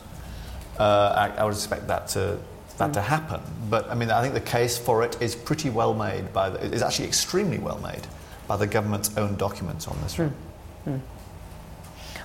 [0.78, 2.38] Uh, I, I, would expect that to,
[2.82, 2.94] that mm.
[2.94, 3.42] to happen.
[3.70, 6.60] But I mean, I think the case for it is pretty well made by the,
[6.60, 8.06] is actually extremely well made
[8.48, 10.16] by the government's own documents on this.
[10.16, 11.00] Mm.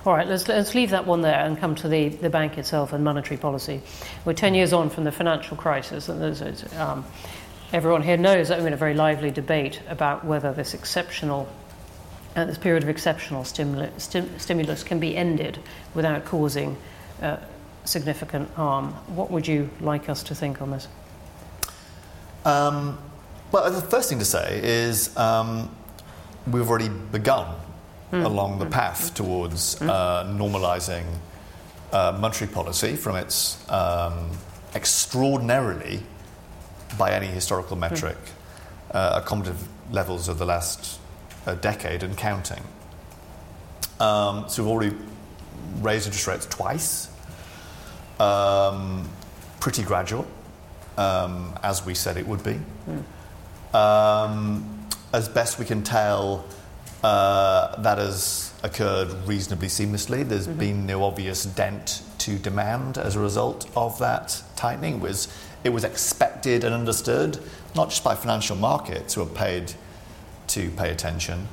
[0.05, 2.93] All right, let's, let's leave that one there and come to the, the bank itself
[2.93, 3.81] and monetary policy.
[4.23, 7.05] We're 10 years on from the financial crisis, and there's, um,
[7.73, 11.49] everyone here knows that we're in a very lively debate about whether this exceptional,
[12.37, 15.59] uh, this period of exceptional stimulus, stim, stimulus can be ended
[15.93, 16.77] without causing
[17.21, 17.37] uh,
[17.87, 18.89] significant harm.
[19.15, 20.87] What would you like us to think on this?
[22.45, 22.97] Um,
[23.51, 25.69] well, the first thing to say is um,
[26.51, 27.55] we've already begun
[28.11, 28.25] mm.
[28.25, 28.71] along the hmm.
[28.71, 29.89] path towards mm.
[29.89, 31.05] uh, normalizing
[31.91, 34.31] uh, monetary policy from its um,
[34.75, 36.03] extraordinarily,
[36.97, 37.81] by any historical hmm.
[37.81, 38.31] metric, mm.
[38.95, 40.99] uh, accommodative levels of the last
[41.45, 42.63] uh, decade and counting.
[43.99, 44.95] Um, so we've already
[45.81, 47.09] raised interest rates twice,
[48.19, 49.07] um,
[49.59, 50.27] pretty gradual,
[50.97, 52.59] um, as we said it would be.
[53.73, 56.45] Um, as best we can tell,
[57.03, 60.27] uh, that has occurred reasonably seamlessly.
[60.27, 60.59] There's mm-hmm.
[60.59, 64.95] been no obvious dent to demand as a result of that tightening.
[64.95, 65.27] It was,
[65.63, 67.39] it was expected and understood,
[67.75, 69.73] not just by financial markets who are paid
[70.47, 71.47] to pay attention,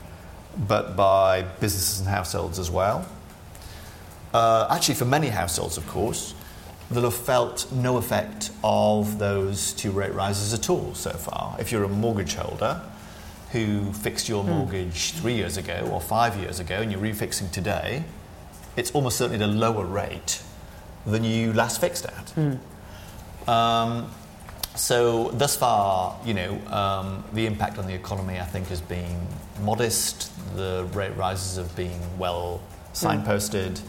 [0.57, 3.07] but by businesses and households as well.
[4.33, 6.35] Uh, actually, for many households, of course,
[6.95, 11.57] they'll have felt no effect of those two rate rises at all so far.
[11.59, 12.81] If you're a mortgage holder,
[13.55, 14.51] who fixed your hmm.
[14.51, 15.21] mortgage mm.
[15.21, 18.03] three years ago or five years ago and you're refixing today,
[18.77, 20.43] it's almost certainly at a lower rate
[21.07, 22.33] than you last fixed at.
[22.35, 22.59] Mm.
[23.49, 24.11] Um,
[24.75, 29.25] so thus far, you know, um, the impact on the economy, I think, has been
[29.63, 30.33] modest.
[30.57, 32.61] The rate rises have been well
[32.93, 33.75] signposted.
[33.75, 33.83] Mm.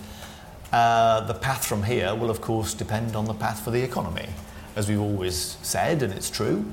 [0.75, 4.27] Uh, the path from here will, of course, depend on the path for the economy,
[4.75, 6.65] as we've always said, and it's true.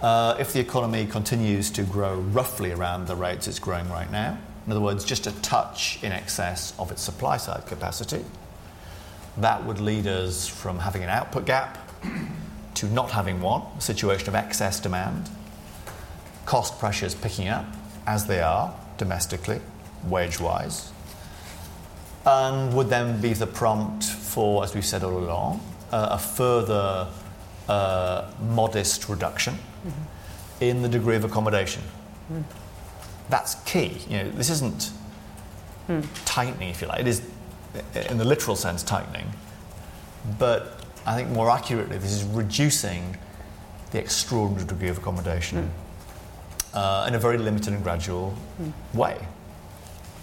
[0.00, 4.36] Uh, if the economy continues to grow roughly around the rates it's growing right now,
[4.66, 8.24] in other words, just a touch in excess of its supply side capacity,
[9.36, 11.78] that would lead us from having an output gap
[12.74, 15.30] to not having one, a situation of excess demand,
[16.44, 17.66] cost pressures picking up
[18.04, 19.60] as they are domestically,
[20.08, 20.90] wage wise,
[22.24, 27.08] and would then be the prompt for, as we've said all along, uh, a further
[27.68, 30.02] uh, modest reduction mm-hmm.
[30.60, 31.82] in the degree of accommodation.
[32.32, 32.44] Mm.
[33.28, 33.98] That's key.
[34.08, 34.90] You know, this isn't
[35.88, 36.06] mm.
[36.24, 37.00] tightening, if you like.
[37.00, 37.22] It is,
[38.10, 39.26] in the literal sense, tightening.
[40.38, 43.16] But I think more accurately, this is reducing
[43.90, 45.70] the extraordinary degree of accommodation
[46.74, 46.76] mm.
[46.76, 48.72] uh, in a very limited and gradual mm.
[48.94, 49.18] way,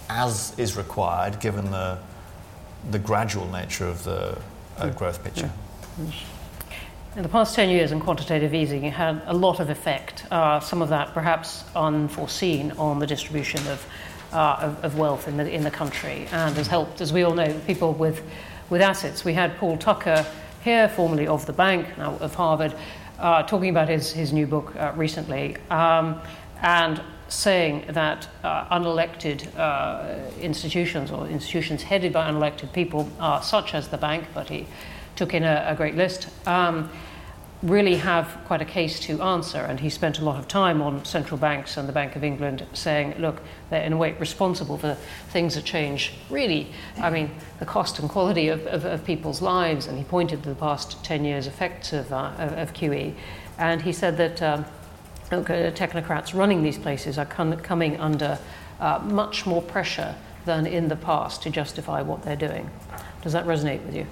[0.10, 1.98] as is required given the,
[2.92, 4.38] the gradual nature of the,
[4.78, 4.98] uh, mm.
[4.98, 5.52] growth picture.
[7.16, 10.60] In the past 10 years in quantitative easing, it had a lot of effect, uh,
[10.60, 13.86] some of that perhaps unforeseen on the distribution of,
[14.32, 17.34] uh, of, of, wealth in the, in the country and has helped, as we all
[17.34, 18.24] know, people with,
[18.70, 19.26] with assets.
[19.26, 20.26] We had Paul Tucker
[20.64, 22.74] here, formerly of the bank, now of Harvard,
[23.18, 25.58] uh, talking about his, his new book uh, recently.
[25.70, 26.22] Um,
[26.62, 33.74] and saying that uh, unelected uh, institutions or institutions headed by unelected people, uh, such
[33.74, 34.66] as the bank, but he
[35.16, 36.90] took in a, a great list, um,
[37.62, 39.60] really have quite a case to answer.
[39.60, 42.66] And he spent a lot of time on central banks and the Bank of England
[42.74, 44.96] saying, look, they're in a way responsible for
[45.30, 49.88] things that change really, I mean, the cost and quality of, of, of people's lives.
[49.88, 53.14] And he pointed to the past 10 years' effects of, uh, of, of QE.
[53.58, 54.42] And he said that.
[54.42, 54.66] Um,
[55.30, 58.40] technocrats running these places are com- coming under
[58.80, 60.16] uh, much more pressure
[60.46, 62.70] than in the past to justify what they're doing.
[63.22, 64.08] Does that resonate with you?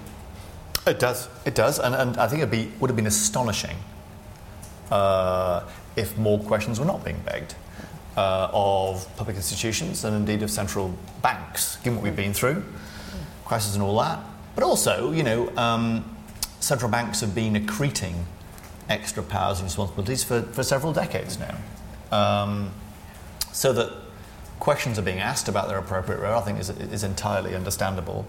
[0.86, 1.28] It does.
[1.44, 3.76] It does, and, and I think it be, would have been astonishing
[4.90, 5.64] uh,
[5.96, 7.54] if more questions were not being begged
[8.16, 12.64] uh, of public institutions and indeed of central banks, given what we've been through,
[13.44, 14.18] crisis and all that.
[14.54, 16.04] But also, you know, um,
[16.60, 18.24] central banks have been accreting
[18.88, 21.56] extra powers and responsibilities for, for several decades now.
[22.16, 22.70] Um,
[23.52, 23.92] so that
[24.60, 28.26] questions are being asked about their appropriate role, I think, is, is entirely understandable.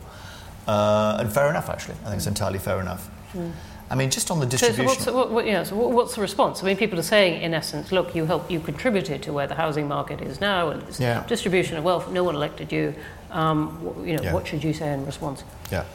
[0.67, 1.95] Uh, and fair enough, actually.
[2.03, 3.09] I think it's entirely fair enough.
[3.33, 3.51] Mm.
[3.91, 5.01] I mean, just on the distribution.
[5.01, 6.61] So, what's, what, yeah, so what's the response?
[6.61, 9.55] I mean, people are saying, in essence, look, you helped, you contributed to where the
[9.55, 11.25] housing market is now, and yeah.
[11.27, 12.11] distribution of wealth.
[12.11, 12.93] No one elected you.
[13.31, 14.33] Um, you know, yeah.
[14.33, 15.43] what should you say in response?
[15.71, 15.85] Yeah.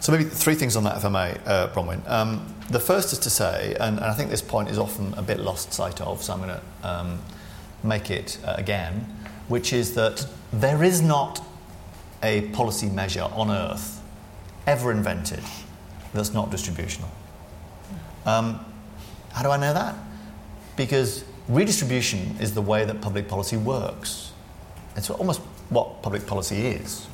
[0.00, 2.08] So maybe three things on that, if I may, uh, Bronwyn.
[2.08, 5.22] Um, the first is to say, and, and, I think this point is often a
[5.22, 7.18] bit lost sight of, so I'm going to um,
[7.82, 9.06] make it uh, again,
[9.48, 11.44] which is that there is not
[12.22, 14.00] a policy measure on earth
[14.66, 15.42] ever invented
[16.14, 17.10] that's not distributional.
[18.26, 18.64] Um,
[19.32, 19.96] how do I know that?
[20.76, 24.32] Because redistribution is the way that public policy works.
[24.96, 25.40] It's almost
[25.70, 27.06] what public policy is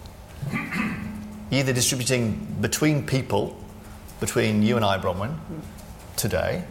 [1.51, 3.57] either distributing between people,
[4.21, 5.37] between you and I, Bronwyn,
[6.17, 6.65] today,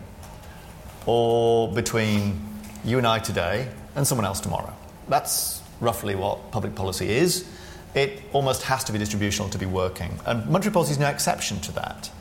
[1.05, 2.39] or between
[2.83, 4.73] you and I today and someone else tomorrow.
[5.07, 7.47] That's roughly what public policy is.
[7.95, 11.59] It almost has to be distributional to be working, and monetary policy is no exception
[11.61, 12.11] to that.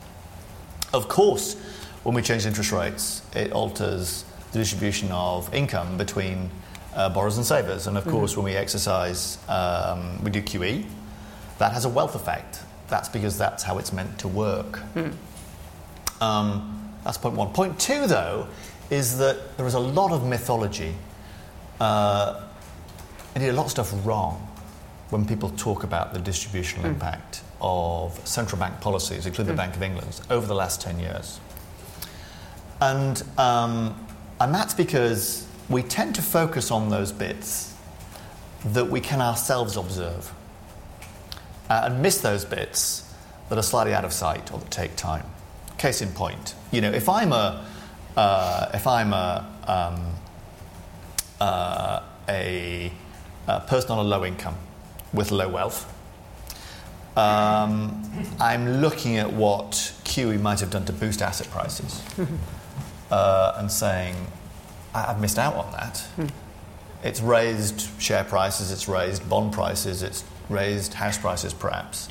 [0.93, 1.55] Of course,
[2.03, 6.49] when we change interest rates, it alters the distribution of income between
[6.95, 7.87] uh, borrowers and savers.
[7.87, 8.13] And of mm-hmm.
[8.13, 10.85] course, when we exercise, um, we do QE,
[11.57, 12.61] that has a wealth effect.
[12.87, 14.79] That's because that's how it's meant to work.
[14.95, 15.13] Mm.
[16.21, 17.49] Um, that's point one.
[17.53, 18.47] Point two, though,
[18.89, 20.95] is that there is a lot of mythology,
[21.79, 22.41] uh,
[23.35, 24.47] indeed, a lot of stuff wrong
[25.09, 26.93] when people talk about the distributional mm.
[26.93, 29.57] impact of central bank policies, including mm.
[29.57, 29.69] the hmm.
[29.69, 31.39] Bank of England, over the last 10 years.
[32.81, 34.05] And, um,
[34.39, 37.73] and that's because we tend to focus on those bits
[38.65, 40.31] that we can ourselves observe
[41.69, 43.03] uh, and miss those bits
[43.49, 45.25] that are slightly out of sight or that take time.
[45.77, 47.65] Case in point, you know, if I'm a,
[48.15, 50.13] uh, if I'm a, um,
[51.39, 52.91] uh, a,
[53.47, 54.55] a, person on a low income
[55.13, 55.93] with low wealth,
[57.15, 58.03] um,
[58.39, 59.71] I'm looking at what
[60.03, 62.03] QE might have done to boost asset prices
[63.11, 64.15] uh, and saying,
[64.95, 65.97] I've missed out on that.
[66.15, 66.25] Hmm.
[67.03, 72.09] It's raised share prices, it's raised bond prices, it's raised house prices perhaps.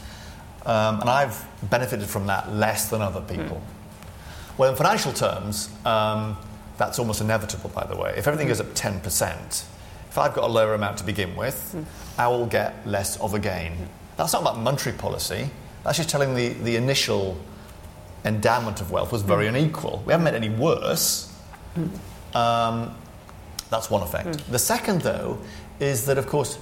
[0.64, 3.57] Um, and I've benefited from that less than other people.
[3.57, 4.59] Mm.
[4.59, 6.37] Well, in financial terms, um,
[6.77, 8.14] that's almost inevitable, by the way.
[8.16, 9.64] If everything goes up 10%,
[10.09, 11.85] if I've got a lower amount to begin with, mm.
[12.18, 13.88] I will get less of a gain.
[14.16, 15.51] That's not about monetary policy.
[15.85, 17.38] That's just telling the, the initial
[18.25, 19.51] endowment of wealth was very mm.
[19.51, 20.03] unequal.
[20.05, 21.33] We haven't made any worse.
[22.35, 22.94] Um,
[23.70, 24.50] that's one effect.
[24.50, 25.38] The second, though,
[25.81, 26.59] is that, of course,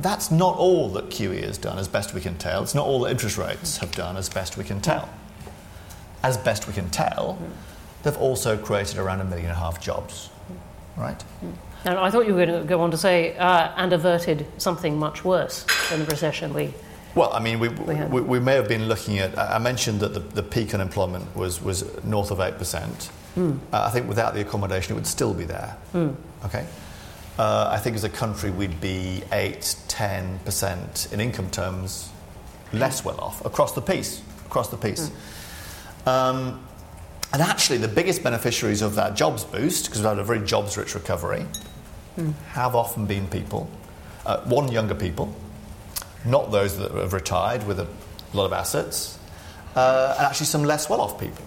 [0.00, 2.62] that's not all that QE has done, as best we can tell.
[2.62, 5.08] It's not all that interest rates have done, as best we can tell.
[6.22, 7.38] As best we can tell,
[8.02, 10.30] they've also created around a million and a half jobs,
[10.96, 11.22] right?
[11.84, 14.98] And I thought you were going to go on to say, uh, and averted something
[14.98, 16.72] much worse than the recession we.
[17.14, 19.36] Well, I mean, we, we, we, we may have been looking at.
[19.38, 23.10] I mentioned that the, the peak unemployment was, was north of 8%.
[23.36, 23.58] Mm.
[23.72, 25.76] Uh, I think without the accommodation, it would still be there.
[25.94, 26.14] Mm.
[26.44, 26.66] Okay?
[27.38, 32.10] uh, I think as a country we'd be 8, 10% in income terms
[32.72, 34.22] less well off across the piece.
[34.46, 35.10] Across the piece.
[36.04, 36.08] Mm.
[36.08, 36.64] Um,
[37.32, 40.76] and actually, the biggest beneficiaries of that jobs boost, because we've had a very jobs
[40.76, 41.44] rich recovery,
[42.16, 42.32] mm.
[42.48, 43.70] have often been people,
[44.24, 45.34] uh, one, younger people,
[46.24, 47.86] not those that have retired with a
[48.32, 49.18] lot of assets,
[49.76, 51.44] uh, and actually some less well off people.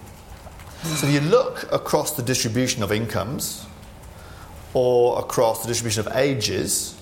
[0.84, 3.66] So if you look across the distribution of incomes
[4.74, 7.00] or across the distribution of ages,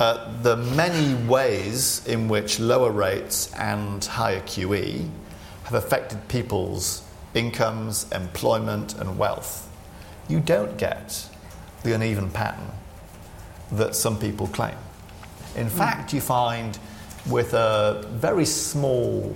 [0.00, 5.08] uh, the many ways in which lower rates and higher QE
[5.64, 7.02] have affected people's
[7.34, 9.70] incomes, employment, and wealth,
[10.28, 11.28] you don't get
[11.82, 12.66] the uneven pattern
[13.70, 14.76] that some people claim.
[15.56, 15.70] In mm.
[15.70, 16.78] fact, you find
[17.26, 19.34] with a very small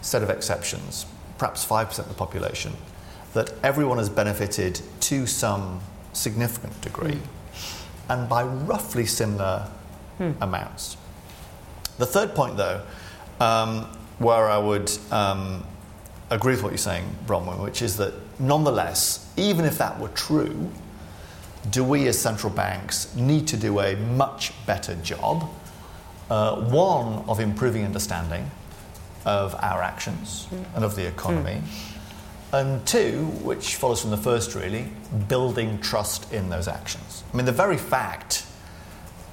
[0.00, 1.06] set of exceptions,
[1.38, 2.72] perhaps 5% of the population,
[3.34, 5.80] that everyone has benefited to some
[6.18, 7.82] significant degree mm.
[8.08, 9.68] and by roughly similar
[10.18, 10.34] mm.
[10.40, 10.96] amounts.
[11.98, 12.82] The third point, though,
[13.40, 13.84] um,
[14.18, 15.64] where I would um,
[16.30, 20.70] agree with what you're saying, Bronwyn, which is that nonetheless, even if that were true,
[21.70, 25.48] do we as central banks need to do a much better job?
[26.30, 28.50] Uh, one, of improving understanding
[29.24, 30.64] of our actions mm.
[30.74, 31.62] and of the economy.
[31.64, 31.97] Mm.
[32.52, 34.86] And two, which follows from the first really,
[35.28, 37.22] building trust in those actions.
[37.32, 38.46] I mean, the very fact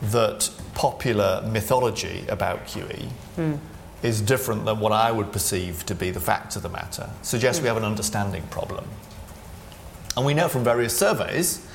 [0.02, 3.60] that popular mythology about QE mm.
[4.04, 7.62] is different than what I would perceive to be the facts of the matter suggests
[7.62, 8.86] we have an understanding problem.
[10.18, 11.66] And we know from various surveys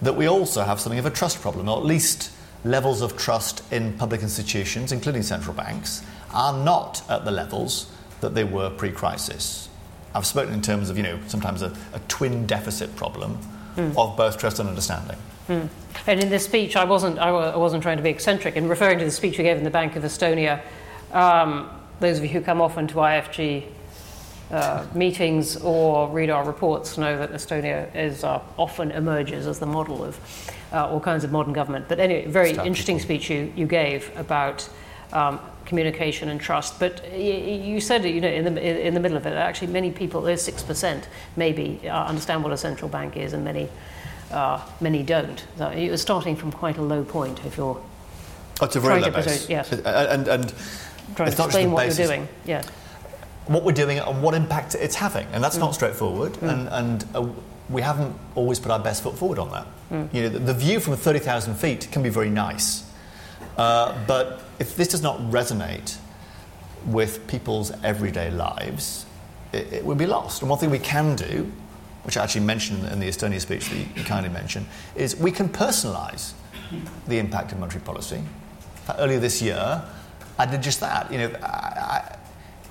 [0.00, 2.32] that we also have something of a trust problem, or at least
[2.64, 6.02] levels of trust in public institutions, including central banks,
[6.32, 9.68] are not at the levels that they were pre crisis.
[10.14, 13.38] I've spoken in terms of, you know, sometimes a, a twin deficit problem
[13.76, 13.96] mm.
[13.96, 15.16] of both trust and understanding.
[15.48, 15.68] Mm.
[16.06, 18.56] And in this speech, I wasn't, I wasn't trying to be eccentric.
[18.56, 20.60] In referring to the speech you gave in the Bank of Estonia,
[21.12, 23.64] um, those of you who come often to IFG
[24.50, 29.66] uh, meetings or read our reports know that Estonia is uh, often emerges as the
[29.66, 30.18] model of
[30.72, 31.88] uh, all kinds of modern government.
[31.88, 34.68] But anyway, very interesting speech you, you gave about
[35.12, 36.78] um, communication and trust.
[36.78, 40.20] But you said, you know, in the, in the middle of it, actually many people,
[40.20, 41.04] there's 6%
[41.36, 43.68] maybe, uh, understand what a central bank is and many,
[44.30, 45.44] uh, many don't.
[45.58, 47.80] So you're starting from quite a low point if you're
[48.60, 49.48] oh, it's a very low base.
[49.48, 49.72] Yes.
[49.72, 50.54] And, and
[51.16, 52.28] trying to explain what you're doing.
[52.44, 52.68] Yes
[53.46, 55.26] what we're doing and what impact it's having.
[55.32, 55.60] And that's mm.
[55.60, 56.32] not straightforward.
[56.34, 56.52] Mm.
[56.52, 57.28] And, and uh,
[57.68, 59.66] we haven't always put our best foot forward on that.
[59.90, 60.14] Mm.
[60.14, 62.88] You know, the, the, view from 30,000 feet can be very nice.
[63.56, 65.96] Uh, but if this does not resonate
[66.86, 69.06] with people's everyday lives,
[69.52, 70.40] it, it would be lost.
[70.40, 71.50] And one thing we can do,
[72.04, 75.48] which I actually mentioned in the Estonia speech that you kindly mentioned, is we can
[75.48, 76.34] personalise
[77.08, 78.22] the impact of monetary policy.
[78.88, 79.82] Uh, earlier this year,
[80.38, 81.10] I did just that.
[81.10, 82.18] You know, I, I,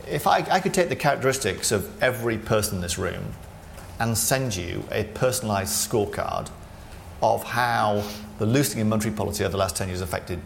[0.08, 3.34] if I, I could take the characteristics of every person in this room
[4.00, 6.50] and send you a personalised scorecard
[7.22, 8.02] of how
[8.40, 10.40] the loosening of monetary policy over the last 10 years affected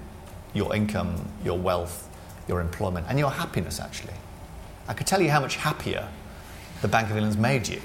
[0.55, 2.09] your income, your wealth,
[2.47, 4.13] your employment, and your happiness, actually.
[4.87, 6.07] I could tell you how much happier
[6.81, 7.81] the Bank of England's made you.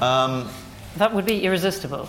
[0.00, 0.48] Um,
[0.96, 2.08] that would be irresistible.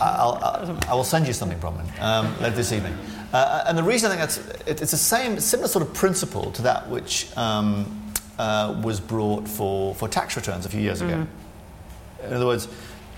[0.00, 2.96] I'll, I'll, I will send you something, Bronwyn, um, later this evening.
[3.32, 6.52] Uh, and the reason I think that's it, it's the same similar sort of principle
[6.52, 11.14] to that which um, uh, was brought for, for tax returns a few years ago.
[11.14, 12.26] Mm-hmm.
[12.26, 12.68] In other words,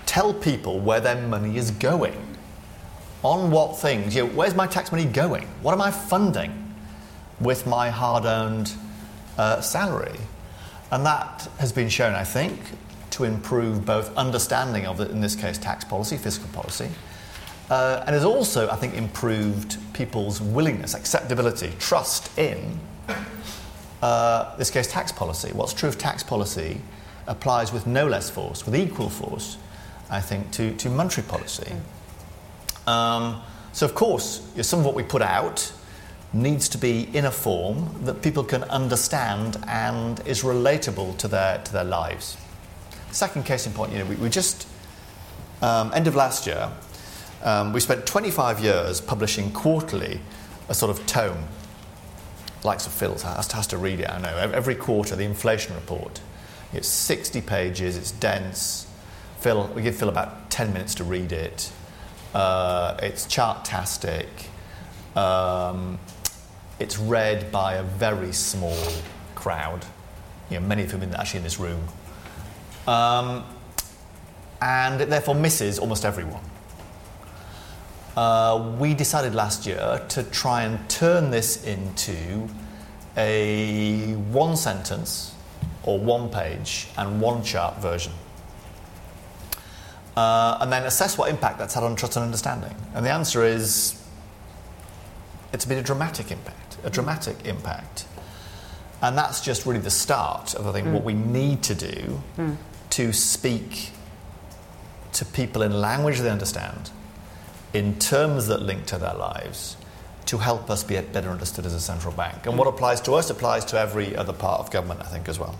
[0.05, 2.15] tell people where their money is going.
[3.23, 4.15] On what things?
[4.15, 5.47] You know, where's my tax money going?
[5.61, 6.73] What am I funding
[7.39, 8.71] with my hard-earned
[9.37, 10.19] uh, salary?
[10.91, 12.59] And that has been shown, I think,
[13.11, 16.89] to improve both understanding of, in this case, tax policy, fiscal policy,
[17.69, 22.79] uh, and has also, I think, improved people's willingness, acceptability, trust in,
[24.01, 25.51] uh, this case, tax policy.
[25.53, 26.79] What's true of tax policy
[27.25, 29.57] applies with no less force, with equal force,
[30.09, 31.73] I think, to, to monetary policy.
[32.87, 33.41] Um,
[33.73, 35.71] so, of course, some of what we put out
[36.33, 41.59] needs to be in a form that people can understand and is relatable to their,
[41.59, 42.37] to their lives.
[43.11, 44.67] Second case in point, you know, we, we just,
[45.61, 46.69] um, end of last year,
[47.43, 50.19] um, we spent 25 years publishing quarterly
[50.69, 51.45] a sort of tome.
[52.63, 54.35] Likes of Phil has, has to read it, I know.
[54.35, 56.19] Every quarter, the inflation report.
[56.73, 58.87] It's 60 pages, it's dense.
[59.39, 61.71] Phil, we give Phil about 10 minutes to read it.
[62.33, 64.27] Uh, it's chartastic.
[65.15, 65.99] Um,
[66.79, 68.77] it's read by a very small
[69.35, 69.85] crowd,
[70.49, 71.81] you know, many of whom are actually in this room.
[72.87, 73.43] Um,
[74.61, 76.43] and it therefore misses almost everyone
[78.17, 82.49] uh, we decided last year to try and turn this into
[83.15, 85.35] a one sentence
[85.83, 88.11] or one page and one chart version.
[90.17, 92.73] Uh, and then assess what impact that's had on trust and understanding.
[92.95, 94.03] And the answer is
[95.53, 98.07] it's been a dramatic impact, a dramatic impact.
[99.03, 100.93] And that's just really the start of, I think, mm.
[100.93, 102.57] what we need to do mm.
[102.89, 103.91] to speak
[105.13, 106.89] to people in language they understand,
[107.75, 109.77] in terms that link to their lives,
[110.25, 112.47] to help us be better understood as a central bank.
[112.47, 115.37] And what applies to us applies to every other part of government, I think, as
[115.37, 115.59] well.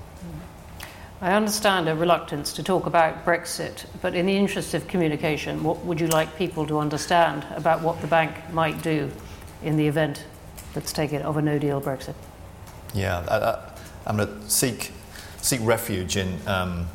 [1.19, 5.83] I understand a reluctance to talk about Brexit, but in the interest of communication, what
[5.83, 9.11] would you like people to understand about what the bank might do
[9.63, 10.23] in the event,
[10.75, 12.13] let's take it, of a no deal Brexit?
[12.93, 13.25] Yeah,
[14.05, 14.91] I, am going to seek,
[15.41, 16.87] seek refuge in um,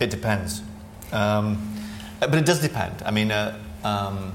[0.00, 0.60] it depends.
[1.10, 1.74] Um,
[2.20, 3.02] but it does depend.
[3.06, 4.34] I mean, uh, um,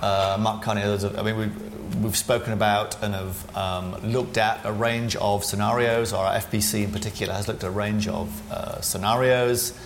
[0.00, 4.72] uh, Mark Carney I mean, we've, we've spoken about and have um, looked at a
[4.72, 9.78] range of scenarios, our FPC in particular has looked at a range of uh, scenarios.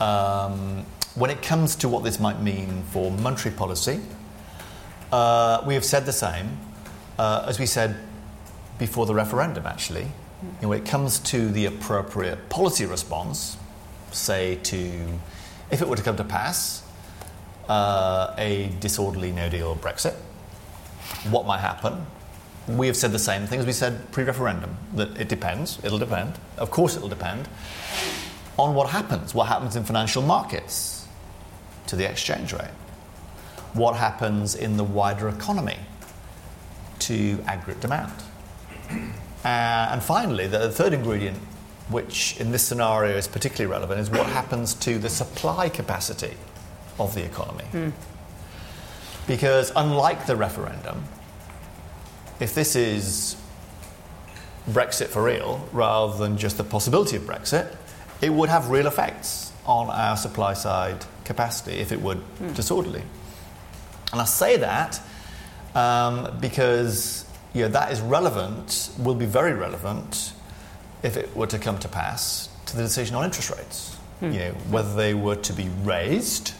[0.00, 0.84] Um,
[1.14, 4.00] when it comes to what this might mean for monetary policy,
[5.10, 6.58] uh, we have said the same
[7.18, 7.96] uh, as we said
[8.78, 10.04] before the referendum, actually.
[10.42, 13.56] You know, when it comes to the appropriate policy response,
[14.12, 15.18] say to,
[15.70, 16.84] if it were to come to pass,
[17.68, 20.14] uh, a disorderly no deal Brexit,
[21.30, 22.06] what might happen?
[22.68, 26.34] We have said the same things we said pre referendum that it depends, it'll depend,
[26.58, 27.48] of course, it'll depend
[28.58, 29.34] on what happens.
[29.34, 31.06] What happens in financial markets
[31.86, 32.74] to the exchange rate?
[33.72, 35.78] What happens in the wider economy
[37.00, 38.12] to aggregate demand?
[39.44, 41.38] Uh, and finally, the third ingredient,
[41.90, 46.34] which in this scenario is particularly relevant, is what happens to the supply capacity
[46.98, 47.64] of the economy.
[47.72, 47.92] Mm.
[49.28, 51.04] Because unlike the referendum,
[52.40, 53.36] if this is
[54.68, 57.76] Brexit for real rather than just the possibility of Brexit,
[58.20, 62.54] it would have real effects on our supply side capacity if it would mm.
[62.56, 63.02] disorderly.
[64.12, 65.00] And I say that
[65.74, 70.32] um, because you know, that is relevant, will be very relevant
[71.02, 73.96] if it were to come to pass to the decision on interest rates.
[74.20, 74.32] Mm.
[74.32, 76.54] You know, whether they were to be raised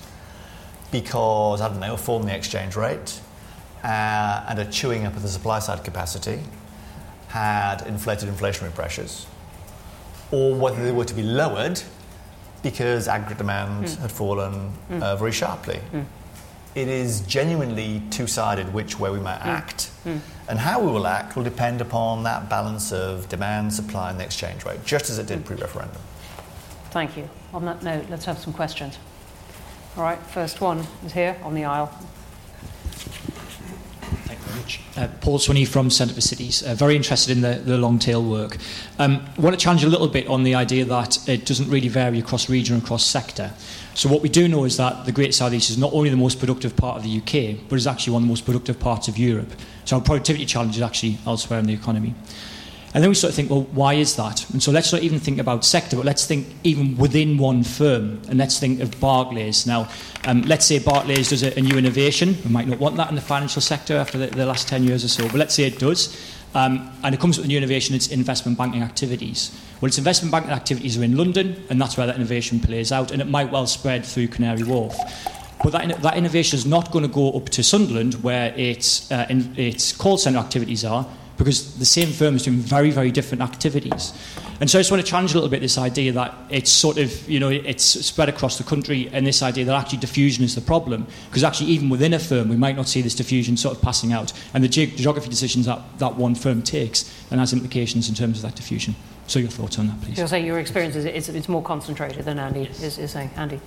[0.90, 3.20] because, I don't know, form the exchange rate
[3.84, 6.40] uh, and a chewing up of the supply side capacity
[7.28, 9.26] had inflated inflationary pressures,
[10.32, 11.80] or whether they were to be lowered
[12.62, 13.98] because aggregate demand mm.
[13.98, 15.02] had fallen mm.
[15.02, 15.80] uh, very sharply.
[15.92, 16.04] Mm.
[16.74, 19.48] It is genuinely two sided which way we might hmm.
[19.48, 19.86] act.
[20.04, 20.18] Hmm.
[20.48, 24.24] And how we will act will depend upon that balance of demand, supply, and the
[24.24, 25.44] exchange rate, just as it did hmm.
[25.44, 26.00] pre referendum.
[26.90, 27.28] Thank you.
[27.52, 28.98] On that note, let's have some questions.
[29.98, 31.88] All right, first one is here on the aisle.
[34.26, 34.80] Thank you very much.
[34.96, 36.62] Uh, Paul Swinney from Centre for Cities.
[36.62, 38.58] Uh, very interested in the, the long tail work.
[39.00, 42.20] Um, want to challenge a little bit on the idea that it doesn't really vary
[42.20, 43.50] across region and across sector.
[43.94, 46.16] So what we do know is that the Great South East is not only the
[46.16, 49.08] most productive part of the UK, but is actually one of the most productive parts
[49.08, 49.52] of Europe.
[49.84, 52.14] So our productivity challenge is actually elsewhere in the economy.
[52.94, 54.48] And then we sort of think, well, why is that?
[54.50, 58.22] And so let's not even think about sector, but let's think even within one firm.
[58.28, 59.66] And let's think of Barclays.
[59.66, 59.88] Now,
[60.24, 62.36] um, let's say Barclays does a, a, new innovation.
[62.44, 65.04] We might not want that in the financial sector after the, the last 10 years
[65.04, 66.16] or so, but let's say it does.
[66.54, 69.54] Um, and it comes with a new innovation, it's investment banking activities.
[69.80, 73.10] Well, its investment banking activities are in London, and that's where that innovation plays out,
[73.10, 74.96] and it might well spread through Canary Wharf.
[75.62, 79.26] But that, that innovation is not going to go up to Sunderland, where its, uh,
[79.28, 81.06] in, its call centre activities are,
[81.38, 84.12] because the same firm is doing very, very different activities.
[84.60, 86.98] And so I just want to challenge a little bit this idea that it's sort
[86.98, 90.56] of, you know, it's spread across the country and this idea that actually diffusion is
[90.56, 91.06] the problem.
[91.30, 94.12] Because actually, even within a firm, we might not see this diffusion sort of passing
[94.12, 94.32] out.
[94.52, 98.38] And the ge- geography decisions that, that one firm takes and has implications in terms
[98.38, 98.96] of that diffusion.
[99.28, 100.18] So your thoughts on that, please.
[100.18, 103.30] You're saying your experience is it's, it's more concentrated than Andy is, is saying.
[103.36, 103.60] Andy?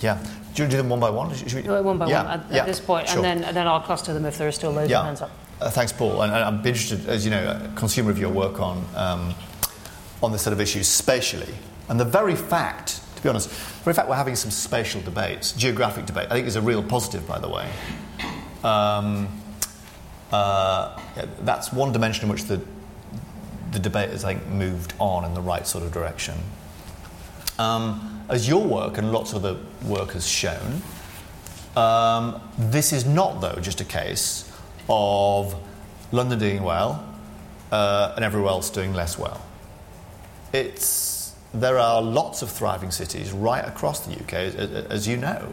[0.00, 0.14] Yeah.
[0.16, 1.28] Do you want to do them one by one?
[1.28, 1.62] We...
[1.62, 2.24] One by yeah.
[2.24, 2.60] one at, yeah.
[2.60, 3.18] at this point, sure.
[3.18, 5.00] and then and then I'll cluster them if there are still loads yeah.
[5.00, 5.30] of hands up.
[5.60, 6.22] Uh, thanks, Paul.
[6.22, 9.34] And, and, I'm interested, as you know, a consumer of your work on, um,
[10.22, 11.54] on this set of issues spatially.
[11.88, 15.52] And the very fact, to be honest, the very fact we're having some spatial debates,
[15.52, 17.70] geographic debate, I think is a real positive, by the way.
[18.62, 19.28] Um,
[20.30, 21.00] uh,
[21.40, 22.60] that's one dimension in which the,
[23.72, 26.34] the debate has, I think, moved on in the right sort of direction.
[27.58, 30.82] Um, as your work and lots of other work has shown,
[31.76, 34.45] um, this is not, though, just a case
[34.88, 35.54] of
[36.12, 37.04] London doing well
[37.72, 39.40] uh, and everywhere else doing less well.
[40.52, 45.52] It's, there are lots of thriving cities right across the UK, as, as you know,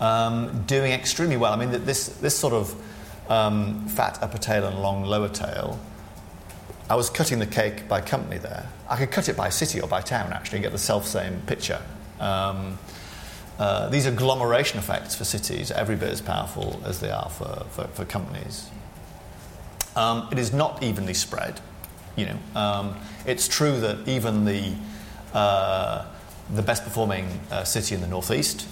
[0.00, 1.52] um, doing extremely well.
[1.52, 2.74] I mean, this, this sort of
[3.28, 5.78] um, fat upper tail and long lower tail,
[6.88, 8.68] I was cutting the cake by company there.
[8.88, 11.40] I could cut it by city or by town, actually, and get the self same
[11.46, 11.82] picture.
[12.20, 12.78] Um,
[13.58, 17.64] uh, these agglomeration effects for cities are every bit as powerful as they are for,
[17.70, 18.68] for, for companies.
[19.94, 21.60] Um, it is not evenly spread.
[22.16, 22.96] You know, um,
[23.26, 24.74] it's true that even the
[25.34, 26.06] uh,
[26.54, 28.66] the best performing uh, city in the northeast.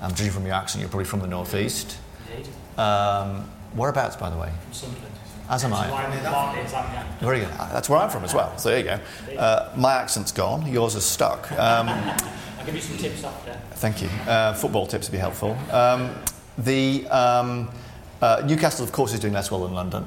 [0.00, 1.98] I'm judging from your accent, you're probably from the northeast.
[2.34, 2.48] Indeed.
[2.78, 4.50] Um, whereabouts, by the way?
[4.72, 5.06] Sunderland.
[5.48, 5.88] As am I.
[7.20, 7.48] Very good.
[7.48, 8.56] That's where I'm from as well.
[8.56, 9.36] So there you go.
[9.36, 10.66] Uh, my accent's gone.
[10.66, 11.50] Yours is stuck.
[11.52, 11.88] Um,
[12.60, 13.58] I'll give you some tips after.
[13.76, 14.08] Thank you.
[14.28, 15.56] Uh, football tips would be helpful.
[15.70, 16.14] Um,
[16.58, 17.70] the um,
[18.20, 20.04] uh, Newcastle, of course, is doing less well than London,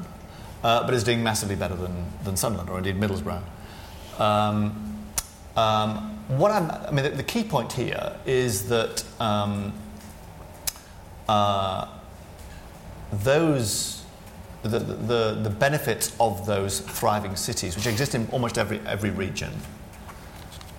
[0.64, 3.41] uh, but is doing massively better than, than Sunderland or indeed Middlesbrough.
[4.20, 4.99] Um,
[5.58, 9.74] um, what I'm, I mean, the, the, key point here is that um,
[11.28, 11.88] uh,
[13.12, 14.04] those
[14.62, 19.51] the, the, the benefits of those thriving cities, which exist in almost every, every region,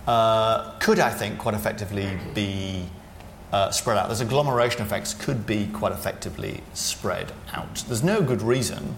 [0.06, 2.86] uh, could, I think, quite effectively be
[3.52, 4.08] uh, spread out.
[4.08, 7.84] Those agglomeration effects could be quite effectively spread out.
[7.86, 8.96] There's no good reason,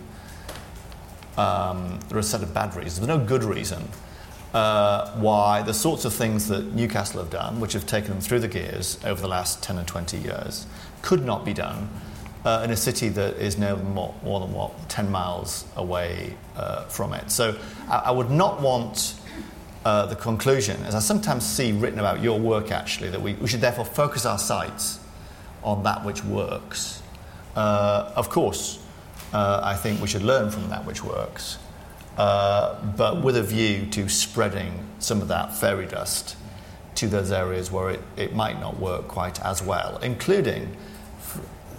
[1.37, 3.89] um, there are a set of bad reasons, there's no good reason
[4.55, 8.41] uh, why the sorts of things that Newcastle have done, which have taken them through
[8.41, 10.67] the gears over the last 10 and 20 years,
[11.03, 11.91] could not be done
[12.47, 16.85] uh, in a city that is no more, more than what 10 miles away uh,
[16.85, 17.31] from it.
[17.31, 19.21] So I, I would not want
[19.87, 23.47] uh, the conclusion, as I sometimes see written about your work actually, that we, we
[23.47, 24.99] should therefore focus our sights
[25.63, 27.05] on that which works.
[27.55, 28.85] Uh, of course,
[29.33, 31.59] uh, I think we should learn from that which works,
[32.19, 36.37] uh, but with a view to spreading some of that fairy dust
[36.97, 40.77] to those areas where it, it might not work quite as well, including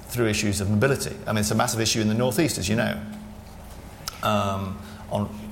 [0.07, 1.17] through issues of mobility.
[1.27, 3.01] I mean, it's a massive issue in the northeast, as you know,
[4.23, 4.79] um,
[5.11, 5.46] on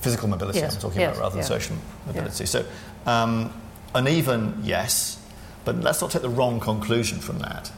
[0.00, 0.58] physical mobility.
[0.58, 0.74] Yes.
[0.74, 1.16] I'm talking yes.
[1.16, 1.76] about rather than social
[2.06, 2.46] mobility.
[2.46, 2.64] So,
[3.06, 3.52] um,
[3.94, 5.18] uneven, yes,
[5.64, 7.68] but let's not take the wrong conclusion from that,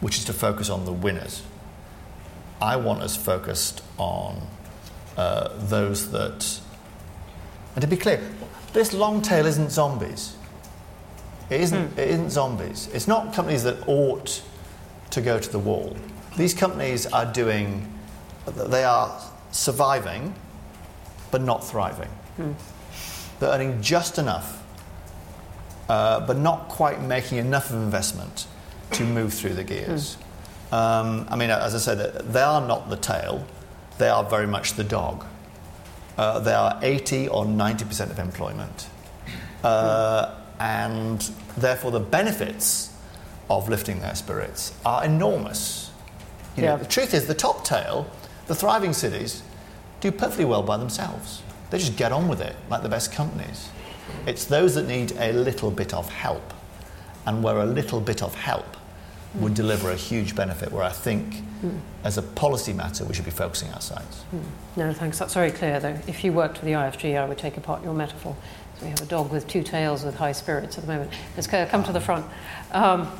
[0.00, 1.42] which is to focus on the winners.
[2.60, 4.40] I want us focused on
[5.16, 6.60] uh, those that,
[7.74, 8.20] and to be clear,
[8.72, 10.36] this long tail isn't zombies.
[11.50, 11.98] It isn't, mm.
[11.98, 12.88] it isn't zombies.
[12.92, 14.42] It's not companies that ought
[15.10, 15.96] to go to the wall.
[16.36, 17.92] These companies are doing,
[18.46, 19.20] they are
[19.52, 20.34] surviving,
[21.36, 22.08] but not thriving.
[22.36, 22.52] Hmm.
[23.38, 24.62] They're earning just enough,
[25.86, 28.46] uh, but not quite making enough of investment
[28.92, 30.14] to move through the gears.
[30.70, 30.74] Hmm.
[30.74, 33.46] Um, I mean, as I said, they are not the tail,
[33.98, 35.26] they are very much the dog.
[36.16, 38.88] Uh, they are 80 or 90% of employment.
[39.62, 41.20] Uh, and
[41.58, 42.94] therefore, the benefits
[43.50, 45.90] of lifting their spirits are enormous.
[46.56, 46.70] You yeah.
[46.70, 48.10] know, the truth is, the top tail,
[48.46, 49.42] the thriving cities,
[50.10, 51.42] do perfectly well by themselves.
[51.70, 53.68] They just get on with it like the best companies.
[54.26, 56.54] It's those that need a little bit of help,
[57.26, 58.76] and where a little bit of help
[59.34, 61.78] would deliver a huge benefit, where I think, mm.
[62.04, 64.24] as a policy matter, we should be focusing our sights.
[64.34, 64.42] Mm.
[64.76, 65.18] No, thanks.
[65.18, 65.98] That's very clear, though.
[66.06, 68.34] If you worked for the IFG, I would take apart your metaphor.
[68.78, 71.10] So we have a dog with two tails with high spirits at the moment.
[71.34, 72.24] Let's come to the front.
[72.72, 73.10] Um,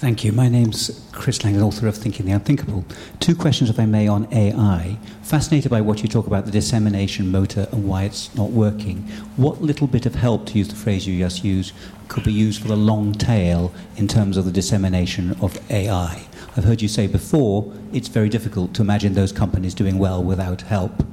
[0.00, 0.32] Thank you.
[0.32, 2.86] My name's Chris Lang, author of Thinking the Unthinkable.
[3.18, 4.96] Two questions, if I may, on AI.
[5.20, 9.02] Fascinated by what you talk about the dissemination motor and why it's not working.
[9.36, 11.74] What little bit of help, to use the phrase you just used,
[12.08, 16.26] could be used for the long tail in terms of the dissemination of AI?
[16.56, 20.62] I've heard you say before it's very difficult to imagine those companies doing well without
[20.62, 21.04] help.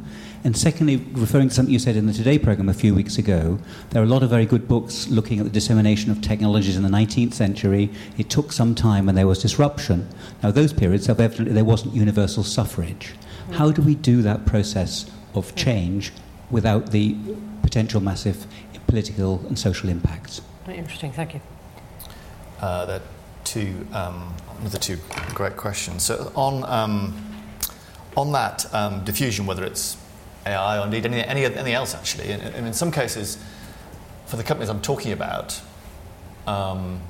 [0.47, 3.59] And secondly, referring to something you said in the Today program a few weeks ago,
[3.89, 6.83] there are a lot of very good books looking at the dissemination of technologies in
[6.83, 7.89] the 19th century.
[8.17, 10.07] It took some time and there was disruption.
[10.41, 13.13] Now, those periods, self-evidently, there wasn't universal suffrage.
[13.51, 16.13] How do we do that process of change
[16.49, 17.17] without the
[17.61, 18.47] potential massive
[18.87, 20.41] political and social impacts?
[20.65, 21.41] Very interesting, thank you.
[22.61, 23.01] Uh, the
[23.43, 24.33] two, um,
[24.63, 24.97] the two
[25.33, 26.03] great questions.
[26.03, 27.21] So on um,
[28.15, 29.97] on that um, diffusion, whether it's
[30.47, 32.31] AI or indeed any, any, anything else actually.
[32.31, 33.37] And, and, in some cases,
[34.25, 35.59] for the companies I'm talking about,
[36.45, 37.01] um,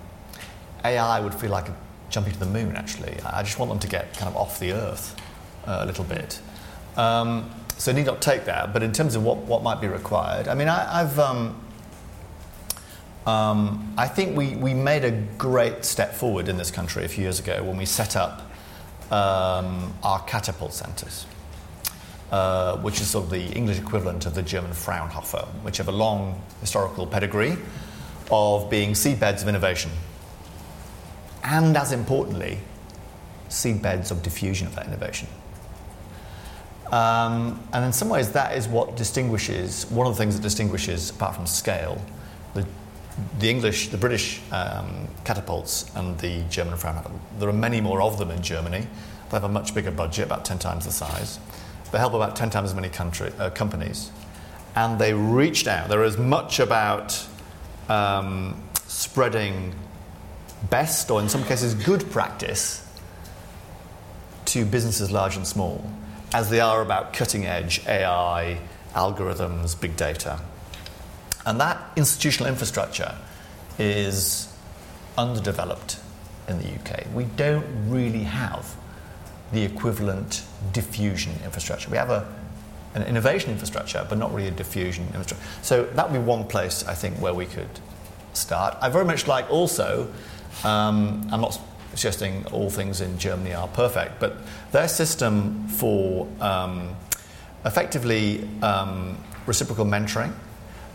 [0.84, 1.68] AI would feel like
[2.10, 3.18] jumping to the moon actually.
[3.26, 5.16] I just want them to get kind of off the earth
[5.66, 6.40] uh, a little bit.
[6.96, 10.48] Um, so need not take that, but in terms of what, what might be required,
[10.48, 11.62] I mean, I, have um,
[13.28, 17.24] um, I think we, we made a great step forward in this country a few
[17.24, 18.42] years ago when we set up
[19.12, 21.28] um, our catapult centres
[22.32, 25.94] uh, which is sort of the English equivalent of the German Fraunhofer, which have a
[25.94, 27.58] long historical pedigree
[28.30, 29.92] of being seedbeds of innovation.
[31.44, 32.58] And as importantly,
[33.50, 35.28] seedbeds of diffusion of that innovation.
[36.92, 41.10] Um, and in some ways, that is what distinguishes, one of the things that distinguishes,
[41.10, 42.02] apart from scale,
[42.54, 42.66] the,
[43.40, 47.12] the English, the British um, catapults and the German Fraunhofer.
[47.40, 48.88] There are many more of them in Germany.
[49.30, 51.40] They have a much bigger budget, about 10 times the size.
[51.92, 54.12] They help of about 10 times as many country, uh, companies.
[54.76, 55.90] And they reached out.
[55.90, 57.26] They're as much about
[57.90, 59.74] um, spreading
[60.70, 62.84] best, or in some cases, good practice
[64.46, 65.90] to businesses large and small,
[66.34, 68.60] as they are about cutting edge AI,
[68.94, 70.40] algorithms, big data.
[71.46, 73.16] And that institutional infrastructure
[73.80, 74.54] is
[75.18, 76.00] underdeveloped
[76.48, 77.08] in the UK.
[77.14, 78.77] We don't really have
[79.52, 80.44] the equivalent
[80.74, 81.90] diffusion infrastructure.
[81.90, 82.28] We have a,
[82.96, 85.46] an innovation infrastructure, but not really a diffusion infrastructure.
[85.62, 87.70] So that would be one place, I think, where we could
[88.34, 88.78] start.
[88.82, 90.12] I very much like also,
[90.64, 91.60] um, I'm not
[91.92, 94.38] suggesting all things in Germany are perfect, but
[94.72, 96.96] their system for um,
[97.66, 100.34] effectively um, reciprocal mentoring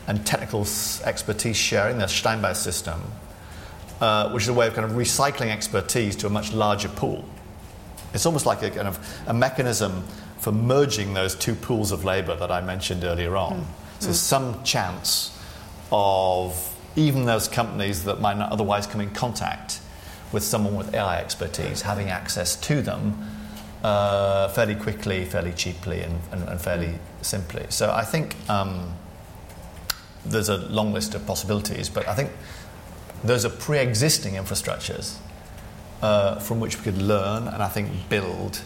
[0.07, 0.67] and technical
[1.05, 3.01] expertise sharing, their Steinbeis system,
[4.01, 7.25] uh, which is a way of kind of recycling expertise to a much larger pool.
[8.15, 10.05] It's almost like a kind of a mechanism
[10.39, 13.61] for merging those two pools of labour that I mentioned earlier on.
[13.61, 13.65] Mm.
[14.01, 14.15] So mm.
[14.15, 15.39] some chance
[15.91, 19.81] of even those companies that might not otherwise come in contact
[20.33, 23.29] with someone with AI expertise having access to them
[23.83, 27.67] uh, fairly quickly, fairly cheaply, and, and, and fairly simply.
[27.69, 28.95] So I think um,
[30.25, 32.31] there's a long list of possibilities, but I think
[33.25, 35.19] those are pre existing infrastructures
[36.03, 38.61] uh, from which we could learn and I think build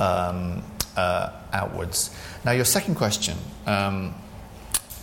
[0.00, 0.62] um,
[0.96, 2.14] uh, outwards.
[2.44, 4.14] Now, your second question, um,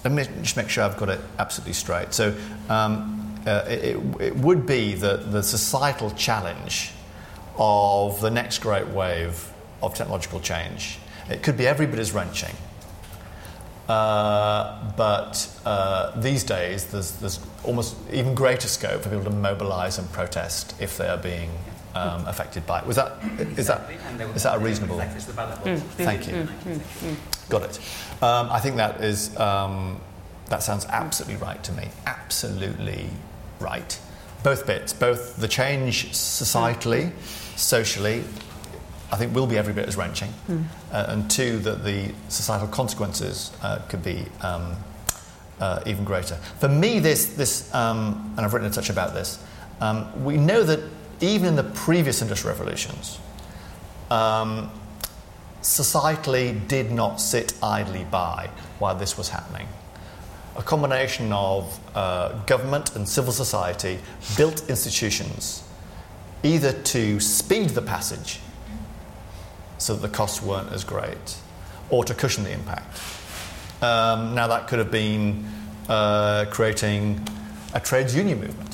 [0.04, 2.14] let me just make sure I've got it absolutely straight.
[2.14, 2.36] So,
[2.70, 6.92] um, uh, it, it, would be the, the societal challenge
[7.58, 9.52] of the next great wave
[9.82, 11.00] of technological change.
[11.30, 12.56] It could be every bit as wrenching.
[13.92, 19.98] Uh, but uh, these days, there's, there's almost even greater scope for people to mobilise
[19.98, 21.50] and protest if they are being
[21.94, 22.86] um, affected by it.
[22.88, 23.18] Was that
[23.58, 23.82] is that
[24.34, 24.98] is that a reasonable?
[24.98, 26.34] Mm, Thank you.
[26.36, 27.80] Mm, mm, Got it.
[28.24, 30.00] Um, I think that is um,
[30.48, 31.90] that sounds absolutely right to me.
[32.06, 33.10] Absolutely
[33.60, 34.00] right.
[34.42, 37.12] Both bits, both the change societally,
[37.58, 38.24] socially,
[39.12, 40.64] I think will be every bit as wrenching, mm.
[40.92, 44.76] uh, and two that the societal consequences uh, could be um,
[45.60, 46.36] uh, even greater.
[46.60, 49.44] For me, this this um, and I've written a touch about this.
[49.82, 50.80] Um, we know that
[51.20, 53.20] even in the previous industrial revolutions,
[54.10, 54.72] um,
[55.62, 58.50] societally did not sit idly by
[58.80, 59.68] while this was happening.
[60.56, 64.00] A combination of uh, government and civil society
[64.36, 65.64] built institutions
[66.44, 68.40] either to speed the passage
[69.82, 71.38] so that the costs weren't as great
[71.90, 73.02] or to cushion the impact.
[73.82, 75.46] Um, now, that could have been
[75.90, 77.28] uh, creating
[77.74, 78.72] a trades union movement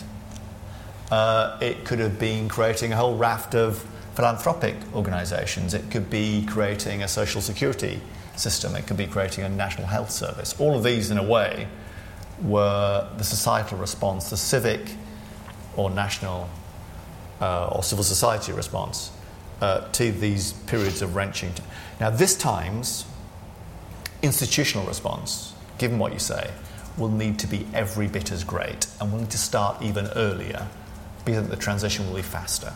[1.11, 3.77] uh, it could have been creating a whole raft of
[4.13, 5.73] philanthropic organisations.
[5.73, 8.01] It could be creating a social security
[8.35, 8.75] system.
[8.75, 10.59] It could be creating a national health service.
[10.59, 11.67] All of these, in a way,
[12.41, 14.91] were the societal response, the civic
[15.75, 16.49] or national
[17.39, 19.11] uh, or civil society response
[19.61, 21.51] uh, to these periods of wrenching.
[21.99, 23.05] Now, this time's
[24.21, 26.51] institutional response, given what you say,
[26.97, 30.67] will need to be every bit as great and will need to start even earlier
[31.25, 32.73] because the transition will be faster.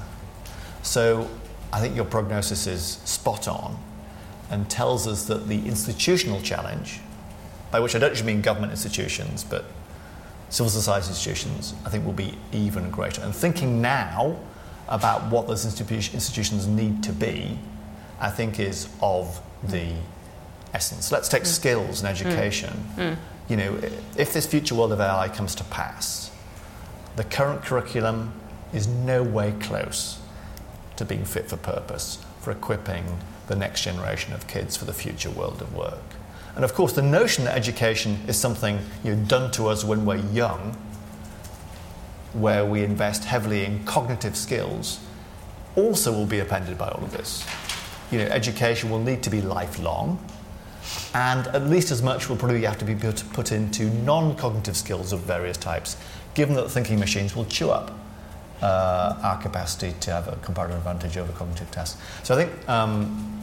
[0.84, 1.30] So
[1.74, 3.78] I think your prognosis is spot on
[4.50, 7.00] and tells us that the institutional challenge,
[7.72, 9.66] by which I don't just mean government institutions, but
[10.50, 13.22] civil society institutions, I think will be even greater.
[13.22, 14.38] And thinking now
[14.88, 17.58] about what those institutions need to be,
[18.20, 19.94] I think is of the
[20.74, 21.12] essence.
[21.12, 21.48] Let's take mm.
[21.48, 22.74] skills and education.
[22.96, 23.12] Mm.
[23.12, 23.18] Mm.
[23.50, 23.80] You know,
[24.18, 26.32] if this future world of AI comes to pass,
[27.16, 28.34] the current curriculum
[28.74, 30.20] is no way close
[30.96, 33.04] to being fit for purpose for equipping
[33.48, 36.00] the next generation of kids for the future world of work.
[36.56, 40.06] And of course, the notion that education is something you know, done to us when
[40.06, 40.76] we're young,
[42.34, 45.00] where we invest heavily in cognitive skills,
[45.76, 47.46] also will be appended by all of this.
[48.12, 50.24] You know, education will need to be lifelong,
[51.14, 54.76] and at least as much will probably have to be put, put into non cognitive
[54.76, 55.98] skills of various types,
[56.34, 57.92] given that thinking machines will chew up
[58.62, 61.98] uh, our capacity to have a comparative advantage over cognitive tests.
[62.24, 63.41] So I think um,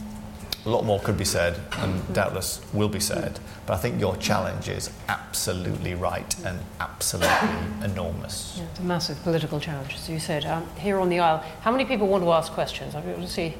[0.65, 3.39] a lot more could be said, and doubtless will be said.
[3.65, 7.29] But I think your challenge is absolutely right and absolutely
[7.83, 8.55] enormous.
[8.57, 10.45] Yeah, it's a massive political challenge, as you said.
[10.45, 12.93] Um, here on the aisle, how many people want to ask questions?
[12.93, 13.55] Be able to see.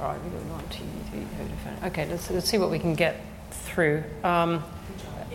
[0.00, 1.24] All right, we've got one, two, three,
[1.62, 4.02] four, Okay, let's, let's see what we can get through.
[4.24, 4.62] Um,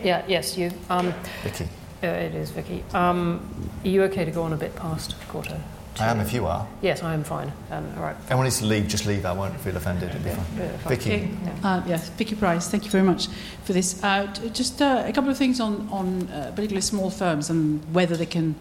[0.02, 0.70] yeah, yes, you.
[0.88, 1.12] Um,
[1.42, 1.64] Vicky.
[2.02, 2.84] Uh, it is, Vicky.
[2.94, 5.60] Um, are you okay to go on a bit past quarter
[5.98, 6.04] to.
[6.04, 6.66] I am if you are.
[6.82, 7.52] Yes, I am fine.
[7.70, 8.16] Um, all right.
[8.28, 9.24] Anyone needs to leave, just leave.
[9.26, 10.10] I won't feel offended.
[10.10, 10.58] It'll be fine.
[10.58, 11.14] Yeah, Vicky.
[11.14, 11.30] Okay.
[11.62, 12.68] Uh, yes, Vicky Pryce.
[12.68, 13.28] Thank you very much
[13.64, 14.02] for this.
[14.02, 18.16] Uh, just uh, a couple of things on on uh, particularly small firms and whether
[18.16, 18.54] they can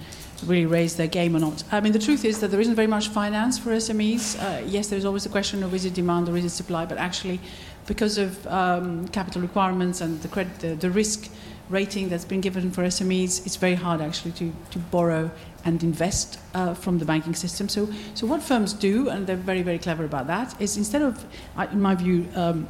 [0.46, 1.64] really raise their game or not.
[1.72, 4.40] I mean, the truth is that there isn't very much finance for SMEs.
[4.40, 6.98] Uh, yes, there's always the question of is it demand or is it supply, but
[6.98, 7.40] actually,
[7.88, 11.30] because of um, capital requirements and the, credit, the, the risk
[11.70, 15.30] rating that's been given for SMEs, it's very hard actually to, to borrow
[15.68, 17.68] and invest uh, from the banking system.
[17.68, 21.26] So, so what firms do, and they're very, very clever about that, is instead of,
[21.72, 22.68] in my view, um,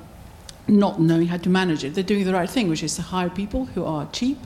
[0.67, 3.29] not knowing how to manage it, they're doing the right thing, which is to hire
[3.29, 4.39] people who are cheap,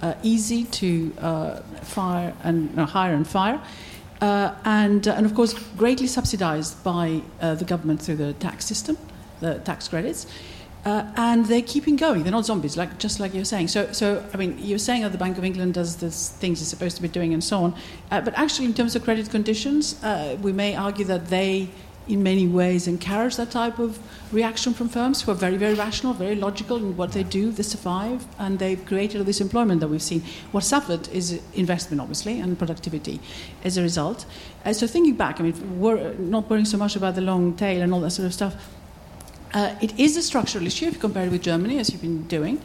[0.00, 3.60] uh, easy to uh, fire and uh, hire and fire.
[4.20, 8.96] Uh, and, uh, and of course, greatly subsidized by the government through the tax system,
[9.40, 10.26] the tax credits.
[10.84, 12.22] Uh, and they're keeping going.
[12.22, 13.68] They're not zombies, like just like you're saying.
[13.68, 16.70] So, so I mean, you're saying that the Bank of England does the things it's
[16.70, 17.74] supposed to be doing and so on.
[18.10, 21.68] Uh, but actually, in terms of credit conditions, uh, we may argue that they,
[22.06, 23.98] in many ways, encourage that type of
[24.32, 27.50] reaction from firms who are very, very rational, very logical in what they do.
[27.50, 30.22] They survive, and they've created all this employment that we've seen.
[30.52, 33.20] What suffered is investment, obviously, and productivity
[33.64, 34.26] as a result.
[34.64, 37.82] Uh, so, thinking back, I mean, we're not worrying so much about the long tail
[37.82, 38.54] and all that sort of stuff
[39.54, 42.24] uh, it is a structural issue if you compare it with Germany, as you've been
[42.24, 42.60] doing.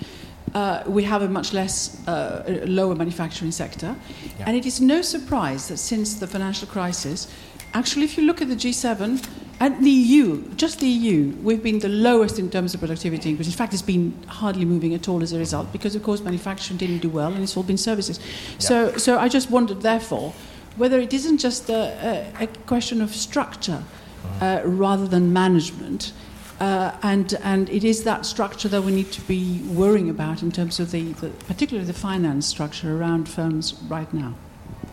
[0.54, 3.96] Uh, we have a much less uh, lower manufacturing sector.
[4.38, 4.46] Yeah.
[4.48, 7.28] And it is no surprise that since the financial crisis,
[7.74, 9.26] actually, if you look at the G7
[9.60, 13.48] and the EU, just the EU, we've been the lowest in terms of productivity increase.
[13.48, 16.78] In fact, it's been hardly moving at all as a result because, of course, manufacturing
[16.78, 18.20] didn't do well and it's all been services.
[18.20, 18.60] Yeah.
[18.60, 20.34] So, so I just wondered, therefore,
[20.76, 24.44] whether it isn't just a, a, a question of structure mm-hmm.
[24.44, 26.14] uh, rather than management
[26.60, 30.52] uh, and, and it is that structure that we need to be worrying about in
[30.52, 34.36] terms of the, the, particularly the finance structure around firms right now.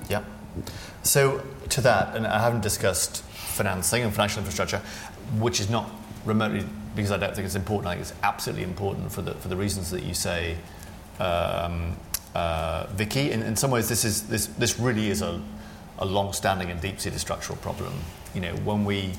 [0.08, 0.24] Yeah.
[1.02, 4.82] So to that, and I haven't discussed financing and financial infrastructure,
[5.38, 5.90] which is not
[6.24, 6.64] remotely
[6.96, 7.88] because I don't think it's important.
[7.88, 10.56] I think it's absolutely important for the for the reasons that you say,
[11.18, 11.96] um,
[12.34, 13.30] uh, Vicky.
[13.30, 15.40] In, in some ways, this is this this really is a
[15.98, 17.92] a long-standing and deep-seated structural problem.
[18.34, 19.12] You know, when we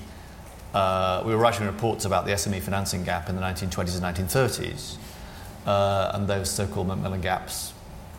[0.73, 4.95] uh, we were writing reports about the SME financing gap in the 1920s and 1930s,
[5.65, 7.73] uh, and those so-called Macmillan gaps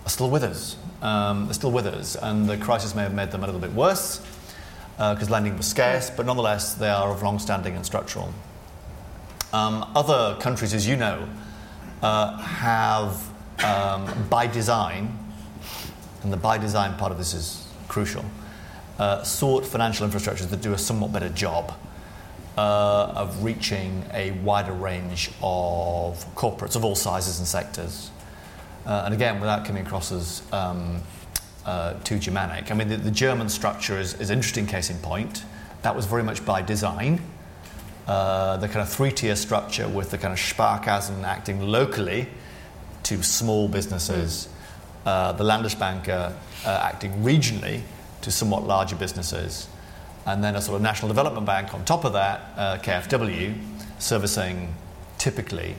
[0.05, 0.77] are still with us.
[1.01, 3.73] Um, they're still with us, and the crisis may have made them a little bit
[3.73, 4.21] worse
[4.97, 8.33] because uh, lending was scarce, but nonetheless they are of long-standing and structural.
[9.55, 11.29] Um, other countries, as you know,
[12.03, 13.31] uh, have
[13.65, 15.19] um, by design,
[16.23, 18.25] and the by design part of this is crucial,
[18.99, 21.73] uh, sought financial infrastructures that do a somewhat better job
[22.57, 28.11] uh, of reaching a wider range of corporates of all sizes and sectors.
[28.85, 31.01] Uh, and again, without coming across as um,
[31.65, 34.99] uh, too Germanic, I mean, the, the German structure is, is, an interesting case in
[34.99, 35.45] point.
[35.83, 37.21] That was very much by design.
[38.07, 42.27] Uh, the kind of three tier structure with the kind of Sparkassen acting locally
[43.05, 44.49] to small businesses,
[45.07, 46.09] uh, the Landesbanken
[46.65, 47.83] uh, acting regionally
[48.23, 49.69] to somewhat larger businesses
[50.27, 53.59] and then a sort of national development bank on top of that, uh, KfW,
[53.99, 54.75] servicing
[55.19, 55.75] typically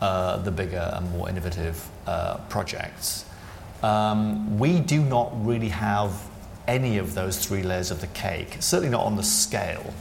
[0.00, 3.24] uh, the bigger and more innovative uh, projects.
[3.82, 6.20] Um, we do not really have
[6.66, 9.94] any of those three layers of the cake, certainly not on the scale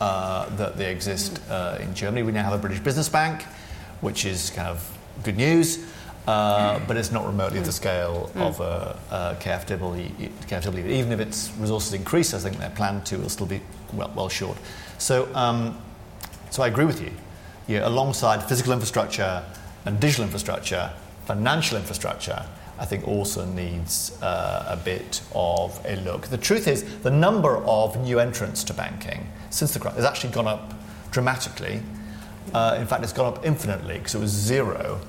[0.00, 2.22] uh, that they exist uh, in Germany.
[2.22, 3.42] We now have a British business bank,
[4.00, 5.84] which is kind of good news.
[6.28, 8.42] Uh, but it's not remotely the scale mm.
[8.42, 10.86] of a, a KfW, KfW.
[10.86, 13.62] Even if its resources increase, I think they're planned to it'll still be
[13.94, 14.58] well, well short.
[14.98, 15.78] So, um,
[16.50, 17.12] so I agree with you.
[17.66, 19.42] Yeah, alongside physical infrastructure
[19.86, 20.92] and digital infrastructure,
[21.24, 22.44] financial infrastructure,
[22.78, 26.26] I think also needs uh, a bit of a look.
[26.26, 30.34] The truth is, the number of new entrants to banking since the crisis has actually
[30.34, 30.74] gone up
[31.10, 31.80] dramatically.
[32.52, 35.00] Uh, in fact, it's gone up infinitely because it was zero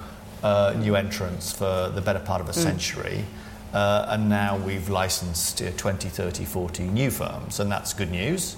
[0.43, 2.63] uh, new entrants for the better part of a mm.
[2.63, 3.25] century.
[3.73, 8.55] Uh, and now we've licensed uh, 20, 30, 40 new firms, and that's good news.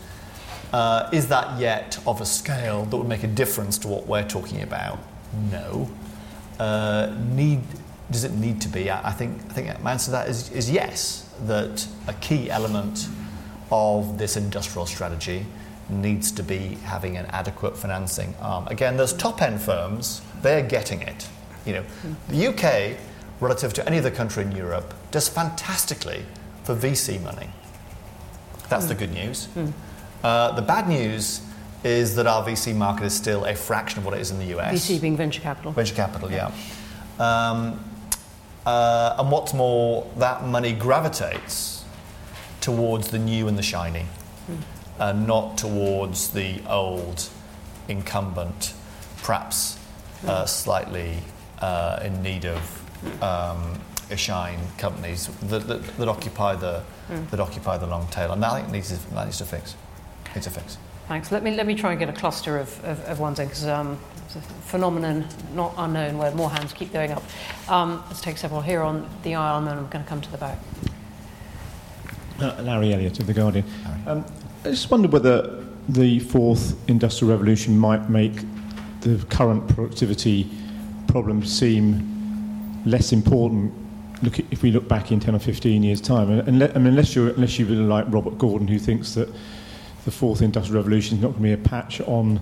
[0.71, 4.27] Uh, is that yet of a scale that would make a difference to what we're
[4.27, 4.99] talking about?
[5.51, 5.89] No.
[6.59, 7.61] Uh, need,
[8.09, 8.89] does it need to be?
[8.89, 12.49] I, I, think, I think my answer to that is, is yes, that a key
[12.49, 13.09] element
[13.69, 15.45] of this industrial strategy
[15.89, 18.65] needs to be having an adequate financing arm.
[18.67, 21.27] Again, those top end firms, they're getting it.
[21.65, 21.83] You know,
[22.29, 22.97] the UK,
[23.39, 26.25] relative to any other country in Europe, does fantastically
[26.63, 27.49] for VC money.
[28.69, 28.89] That's mm.
[28.89, 29.47] the good news.
[29.55, 29.73] Mm.
[30.23, 31.41] Uh, the bad news
[31.83, 34.57] is that our VC market is still a fraction of what it is in the
[34.57, 34.73] US.
[34.73, 35.71] VC being venture capital.
[35.71, 36.51] Venture capital, yeah.
[37.19, 37.83] Um,
[38.65, 41.83] uh, and what's more, that money gravitates
[42.59, 44.05] towards the new and the shiny,
[44.49, 44.57] mm.
[44.99, 47.29] and not towards the old
[47.87, 48.73] incumbent,
[49.23, 49.77] perhaps
[50.27, 51.17] uh, slightly
[51.61, 57.29] uh, in need of um, a shine companies that, that, that occupy the mm.
[57.29, 59.75] that occupy the long tail, and that I needs to, that needs to fix.
[60.35, 60.77] Needs to fix.
[61.07, 61.31] Thanks.
[61.31, 63.65] Let me let me try and get a cluster of, of, of ones in because
[63.67, 67.23] um, it's a phenomenon not unknown where more hands keep going up.
[67.69, 70.31] Um, let's take several here on the aisle, and then I'm going to come to
[70.31, 70.57] the back.
[72.39, 73.65] Uh, Larry Elliott of the Guardian.
[74.07, 74.25] Um,
[74.63, 78.33] I just wondered whether the fourth industrial revolution might make
[79.01, 80.49] the current productivity
[81.11, 83.73] problems seem less important
[84.23, 86.29] look at, if we look back in 10 or 15 years' time.
[86.29, 89.29] And, and I mean, unless, you're, unless you're really like Robert Gordon, who thinks that
[90.05, 92.39] the fourth industrial revolution is not going to be a patch on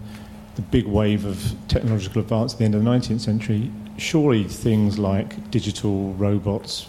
[0.55, 4.99] the big wave of technological advance at the end of the 19th century, surely things
[4.99, 6.87] like digital robots,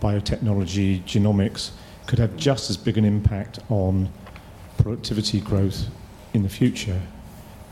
[0.00, 1.70] biotechnology, genomics
[2.06, 4.08] could have just as big an impact on
[4.78, 5.86] productivity growth
[6.34, 7.00] in the future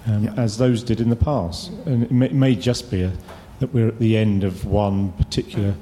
[0.07, 0.35] um, yeah.
[0.37, 1.71] as those did in the past.
[1.87, 3.13] And it may, it may just be a,
[3.61, 5.75] that we're at the end of one particular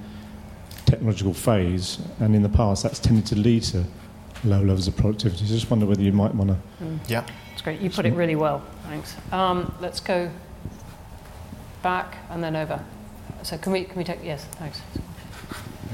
[0.84, 3.84] technological phase, and in the past that's tended to lead to
[4.44, 5.44] low levels of productivity.
[5.46, 6.84] So I just wonder whether you might want to.
[6.84, 6.98] Mm.
[7.08, 7.24] Yeah.
[7.50, 7.80] That's great.
[7.80, 8.62] You put it really well.
[8.84, 9.16] Thanks.
[9.32, 10.30] Um, let's go
[11.82, 12.84] back and then over.
[13.42, 14.22] So can we, can we take.
[14.22, 14.80] Yes, thanks.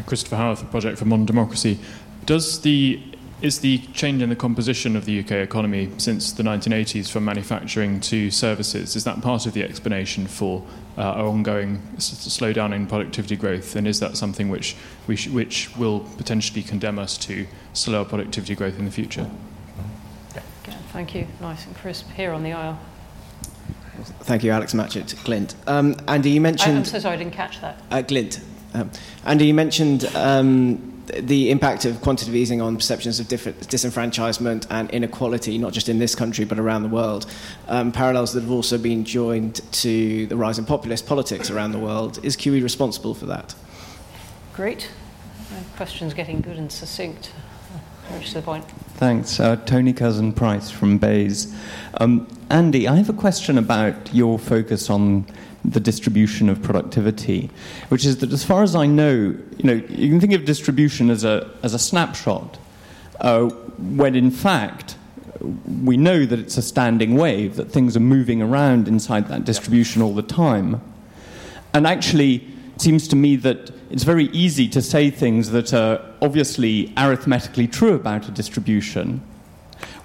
[0.06, 1.78] Christopher Howarth, Project for Modern Democracy.
[2.26, 3.00] Does the
[3.44, 8.00] is the change in the composition of the UK economy since the 1980s from manufacturing
[8.00, 10.64] to services, is that part of the explanation for
[10.96, 13.76] uh, our ongoing slowdown in productivity growth?
[13.76, 14.76] And is that something which,
[15.06, 19.30] we sh- which will potentially condemn us to slower productivity growth in the future?
[20.34, 20.40] Yeah.
[20.92, 21.26] Thank you.
[21.40, 22.78] Nice and crisp here on the aisle.
[24.22, 25.54] Thank you, Alex Matchett, Glint.
[25.66, 26.76] Um, Andy, you mentioned.
[26.76, 27.80] I, am so sorry, I didn't catch that.
[27.90, 28.40] Uh, Glint.
[28.72, 28.90] Um,
[29.24, 35.58] Andy, you mentioned um, the impact of quantitative easing on perceptions of disenfranchisement and inequality,
[35.58, 37.26] not just in this country but around the world,
[37.68, 41.78] um, parallels that have also been joined to the rise in populist politics around the
[41.78, 42.24] world.
[42.24, 43.54] Is QE responsible for that?
[44.54, 44.90] Great.
[45.50, 47.32] My question's getting good and succinct.
[48.08, 48.64] Very to the point.
[48.96, 49.40] Thanks.
[49.40, 51.54] Uh, Tony Cousin Price from BEIS.
[52.00, 55.26] Um, Andy, I have a question about your focus on
[55.64, 57.50] the distribution of productivity,
[57.88, 61.10] which is that as far as I know, you know, you can think of distribution
[61.10, 62.58] as a, as a snapshot,
[63.20, 63.46] uh,
[63.78, 64.96] when in fact
[65.84, 70.02] we know that it's a standing wave, that things are moving around inside that distribution
[70.02, 70.80] all the time.
[71.72, 72.36] And actually,
[72.74, 77.68] it seems to me that it's very easy to say things that are obviously arithmetically
[77.68, 79.22] true about a distribution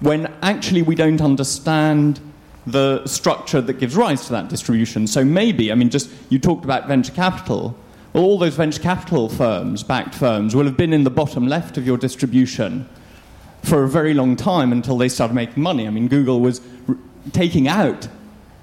[0.00, 2.20] when actually we don't understand
[2.66, 5.06] the structure that gives rise to that distribution.
[5.06, 7.76] So maybe, I mean, just you talked about venture capital.
[8.12, 11.78] Well, all those venture capital firms, backed firms, will have been in the bottom left
[11.78, 12.88] of your distribution
[13.62, 15.86] for a very long time until they started making money.
[15.86, 16.96] I mean, Google was r-
[17.32, 18.08] taking out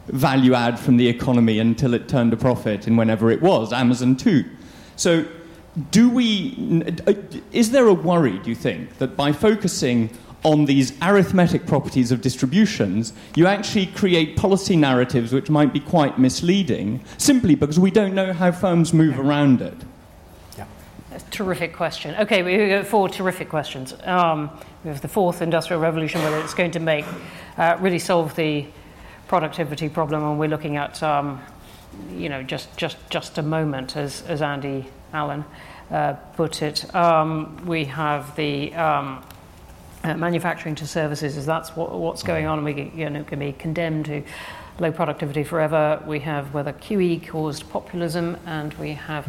[0.08, 4.16] value add from the economy until it turned a profit in whenever it was, Amazon
[4.16, 4.46] too.
[4.96, 5.26] So,
[5.92, 7.14] do we, uh,
[7.52, 10.10] is there a worry, do you think, that by focusing
[10.44, 16.18] on these arithmetic properties of distributions, you actually create policy narratives which might be quite
[16.20, 19.76] misleading simply because we don't know how firms move around it.
[20.58, 20.66] Yeah.
[21.32, 22.16] terrific question.
[22.16, 23.94] Okay, we have four terrific questions.
[24.04, 24.50] Um,
[24.84, 27.06] we have the fourth industrial revolution, whether it's going to make
[27.58, 28.66] uh, really solve the
[29.28, 31.42] productivity problem, and we're looking at, um,
[32.14, 35.44] you know, just just just a moment, as as Andy Allen
[35.92, 36.94] uh, put it.
[36.96, 39.24] Um, we have the um,
[40.08, 43.40] uh, manufacturing to services, is that's what, what's going on, and we you know, can
[43.40, 44.24] be condemned to
[44.80, 46.02] low productivity forever.
[46.06, 49.28] We have whether QE caused populism, and we have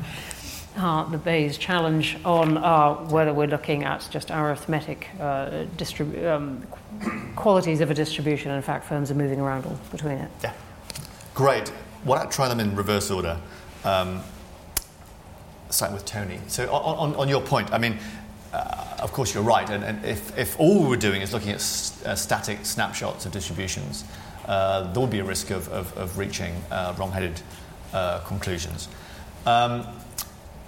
[0.76, 6.64] uh, the BEIS challenge on uh, whether we're looking at just arithmetic uh, distrib- um,
[7.34, 8.52] qualities of a distribution.
[8.52, 10.30] In fact, firms are moving around all between it.
[10.42, 10.52] Yeah.
[11.34, 11.68] Great.
[12.04, 13.40] Why not try them in reverse order?
[13.84, 14.22] Um,
[15.70, 16.40] starting with Tony.
[16.46, 17.98] So, on, on, on your point, I mean,
[18.52, 19.68] uh, of course, you're right.
[19.68, 23.32] And, and, if, if all we were doing is looking at uh, static snapshots of
[23.32, 24.04] distributions,
[24.46, 27.40] uh, there would be a risk of, of, of reaching uh, wrong headed
[27.92, 28.88] uh, conclusions.
[29.44, 29.86] Um,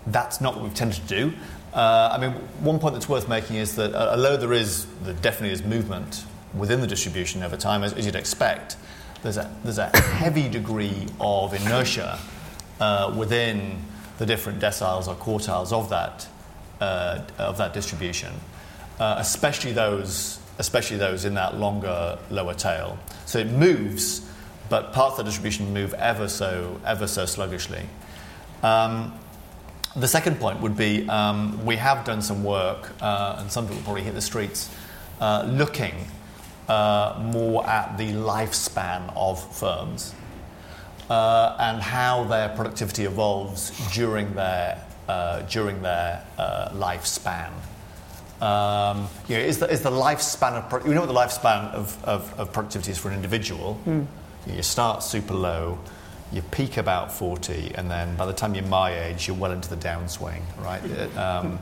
[0.07, 1.33] that's not what we've tended to do.
[1.73, 5.53] Uh, I mean, one point that's worth making is that although there is, there definitely
[5.53, 6.25] is movement
[6.55, 8.77] within the distribution over time, as, as you'd expect,
[9.23, 12.19] there's a, there's a heavy degree of inertia
[13.17, 13.83] within
[14.19, 16.27] the different deciles or quartiles of that
[16.81, 18.33] uh, of that distribution,
[18.99, 22.99] uh, especially those especially those in that longer lower tail.
[23.25, 24.29] So it moves,
[24.69, 27.87] but parts of the distribution move ever so ever so sluggishly.
[28.63, 29.19] Um,
[29.97, 33.83] the second point would be um, we have done some work, uh, and some people
[33.83, 34.71] probably hit the streets,
[35.21, 35.95] uh, looking
[36.69, 40.15] uh, more at the lifespan of firms
[41.11, 47.51] uh, and how their productivity evolves during their, uh, during their uh, lifespan.
[48.41, 51.73] Um, you know, is, the, is the lifespan of pro- you know what the lifespan
[51.75, 53.79] of, of, of productivity is for an individual?
[53.87, 54.07] Mm.
[54.47, 55.79] You start super low,
[56.33, 59.69] you peak about 40, and then by the time you're my age, you're well into
[59.69, 60.81] the downswing, right?
[61.17, 61.59] um,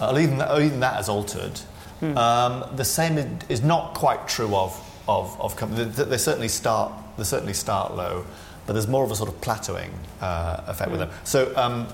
[0.00, 1.60] uh, even, that, even that has altered.
[2.02, 2.16] Mm.
[2.16, 5.96] Um, the same is not quite true of, of, of companies.
[5.96, 8.26] They, they, certainly start, they certainly start low,
[8.66, 9.90] but there's more of a sort of plateauing
[10.20, 10.98] uh, effect mm.
[10.98, 11.08] with hmm.
[11.08, 11.20] them.
[11.24, 11.86] So um,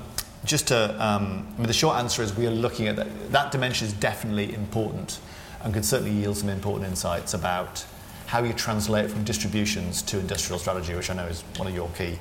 [0.45, 3.33] just to, um, I mean, the short answer is we are looking at that.
[3.33, 5.19] That dimension is definitely important
[5.63, 7.85] and could certainly yield some important insights about
[8.27, 11.89] how you translate from distributions to industrial strategy, which I know is one of your
[11.91, 12.19] key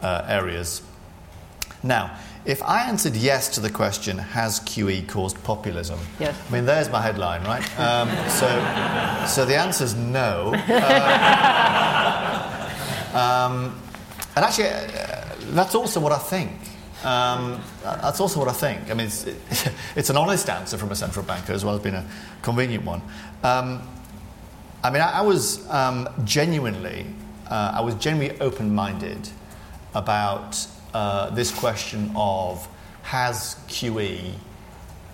[0.00, 0.82] uh, areas.
[1.82, 5.98] Now, if I answered yes to the question, has QE caused populism?
[6.18, 6.36] Yes.
[6.48, 7.62] I mean, there's my headline, right?
[7.78, 8.48] Um, so,
[9.26, 10.52] so the answer is no.
[10.54, 10.68] Uh,
[13.14, 13.80] um,
[14.34, 16.52] and actually, uh, that's also what I think.
[17.04, 18.90] Um, that's also what I think.
[18.90, 19.26] I mean, it's,
[19.96, 22.08] it's, an honest answer from a central banker as well as being a
[22.42, 23.02] convenient one.
[23.42, 23.82] Um,
[24.84, 27.06] I mean, I, I was um, genuinely,
[27.48, 29.28] uh, I was genuinely open-minded
[29.94, 32.68] about uh, this question of
[33.02, 34.34] has QE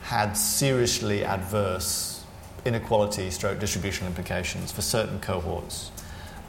[0.03, 2.25] had seriously adverse
[2.65, 5.91] inequality stroke distributional implications for certain cohorts.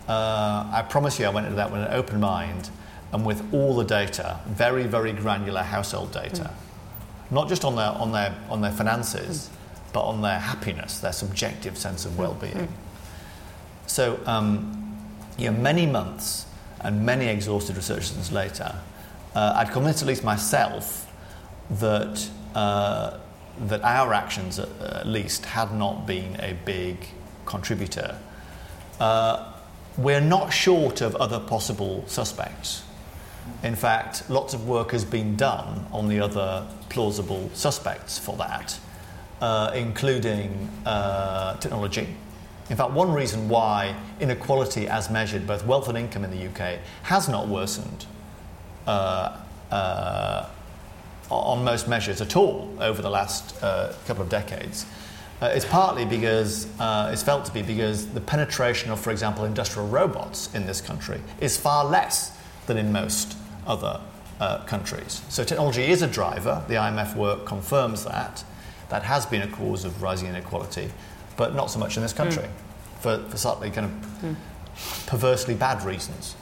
[0.07, 2.69] Uh, I promise you I went into that with an open mind
[3.11, 7.31] and with all the data, very, very granular household data, mm.
[7.31, 9.93] not just on their, on, their, on their finances, mm.
[9.93, 12.53] but on their happiness, their subjective sense of well being.
[12.53, 12.67] Mm.
[13.87, 14.97] So, um,
[15.37, 16.45] you know, many months
[16.81, 18.75] and many exhausted research sessions later,
[19.35, 21.11] uh, I'd convinced at least myself
[21.71, 23.17] that, uh,
[23.67, 26.97] that our actions, at, at, least, had not been a big
[27.45, 28.17] contributor.
[28.99, 29.53] Uh,
[29.97, 32.83] we're not short of other possible suspects.
[33.63, 38.79] In fact, lots of work has been done on the other plausible suspects for that,
[39.41, 42.07] uh, including uh, technology.
[42.69, 46.79] In fact, one reason why inequality as measured, both wealth and income in the UK,
[47.03, 48.05] has not worsened
[48.85, 49.37] uh,
[49.71, 50.49] uh,
[51.29, 54.85] on most measures at all over the last uh, couple of decades
[55.41, 56.67] uh, is partly because
[57.11, 61.21] it's felt to be because the penetration of, for example, industrial robots in this country
[61.39, 62.35] is far less
[62.65, 63.37] than in most
[63.67, 63.99] other
[64.39, 65.21] uh, countries.
[65.29, 66.63] So technology is a driver.
[66.67, 68.43] The IMF work confirms that.
[68.89, 70.89] That has been a cause of rising inequality,
[71.37, 73.01] but not so much in this country mm.
[73.01, 74.35] for, for slightly kind of mm.
[75.05, 76.35] perversely bad reasons.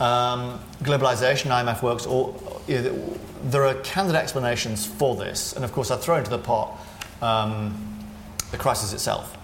[0.00, 5.72] Um, globalization, IMF works, all, you know, there are candid explanations for this, and of
[5.72, 6.76] course, I throw into the pot
[7.20, 8.04] um,
[8.50, 9.36] the crisis itself.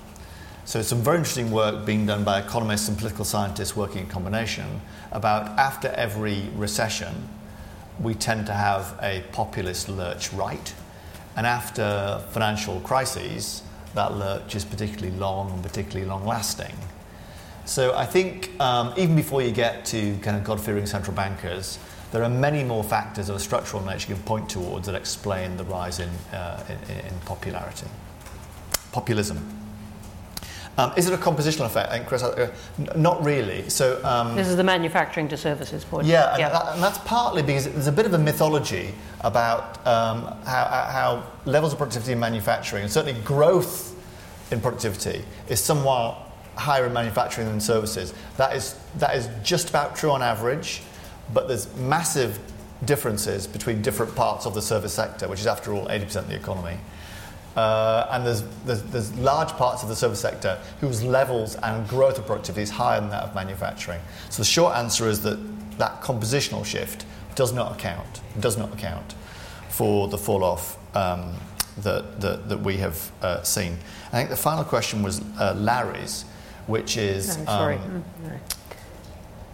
[0.68, 4.82] So, some very interesting work being done by economists and political scientists working in combination
[5.12, 7.26] about after every recession,
[7.98, 10.74] we tend to have a populist lurch right.
[11.36, 13.62] And after financial crises,
[13.94, 16.76] that lurch is particularly long and particularly long lasting.
[17.64, 21.78] So I think um, even before you get to kind of God fearing central bankers,
[22.12, 25.56] there are many more factors of a structural nature you can point towards that explain
[25.56, 27.86] the rise in, uh, in, in popularity.
[28.92, 29.57] Populism.
[30.78, 31.92] Um, is it a compositional effect?
[31.92, 32.54] And Chris, uh,
[32.94, 33.68] not really.
[33.68, 36.06] So um, this is the manufacturing to services point.
[36.06, 36.50] Yeah, and, yeah.
[36.50, 41.24] That, and, that's partly because there's a bit of a mythology about um, how, how,
[41.46, 43.96] levels of productivity in manufacturing, and certainly growth
[44.52, 46.16] in productivity, is somewhat
[46.54, 48.14] higher in manufacturing than services.
[48.36, 50.82] That is that is just about true on average,
[51.34, 52.38] but there's massive
[52.84, 56.36] differences between different parts of the service sector, which is after all 80% of the
[56.36, 56.78] economy.
[57.58, 62.16] Uh, and there's, there's, there's, large parts of the service sector whose levels and growth
[62.16, 64.00] of productivity is higher than that of manufacturing.
[64.30, 65.38] So the short answer is that
[65.76, 67.04] that compositional shift
[67.34, 69.16] does not account, does not account
[69.70, 71.34] for the fall off um,
[71.78, 73.76] that, that, that, we have uh, seen.
[74.12, 76.26] I think the final question was uh, Larry's,
[76.68, 77.38] which is.
[77.38, 77.74] No, sorry.
[77.74, 78.32] Um, no.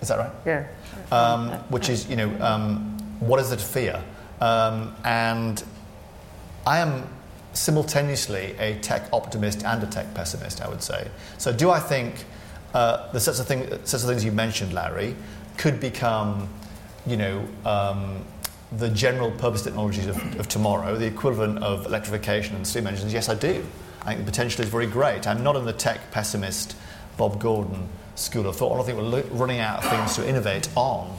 [0.02, 0.32] Is that right?
[0.44, 0.66] Yeah.
[1.10, 4.04] Um, which is, you know, um, what is it fear?
[4.42, 5.64] Um, and
[6.66, 7.08] I am
[7.54, 11.08] simultaneously a tech optimist and a tech pessimist, I would say.
[11.38, 12.24] So, do I think
[12.74, 15.16] uh, the sets of, thing, of things you mentioned, Larry,
[15.56, 16.48] could become,
[17.06, 18.24] you know, um,
[18.72, 23.12] the general purpose technologies of, of, tomorrow, the equivalent of electrification and steam engines?
[23.12, 23.64] Yes, I do.
[24.02, 25.26] I think the potential is very great.
[25.26, 26.76] I'm not in the tech pessimist,
[27.16, 28.72] Bob Gordon school of thought.
[28.72, 31.16] I don't think we're lo- running out of things to innovate on.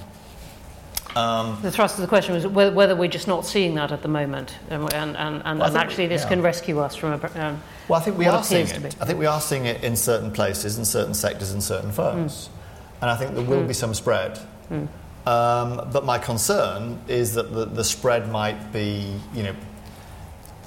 [1.15, 4.09] Um, the thrust of the question was whether, we're just not seeing that at the
[4.09, 6.29] moment, and, and, and, and well, actually this yeah.
[6.29, 7.39] can rescue us from a.
[7.39, 8.95] Um, well, I think we are seeing it.
[8.99, 12.49] I think we are seeing it in certain places, in certain sectors, in certain firms,
[12.49, 13.01] mm.
[13.01, 13.67] and I think there will mm.
[13.67, 14.39] be some spread.
[14.69, 14.87] Mm.
[15.25, 19.55] Um, but my concern is that the, the spread might be, you know,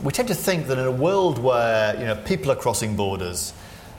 [0.02, 3.52] we tend to think that in a world where you know people are crossing borders,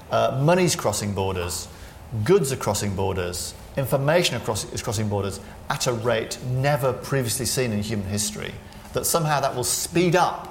[0.09, 1.67] uh, money's crossing borders,
[2.23, 5.40] goods are crossing borders, information across, is crossing borders
[5.70, 8.54] at a rate never previously seen in human history,
[8.94, 10.48] that somehow that will speed up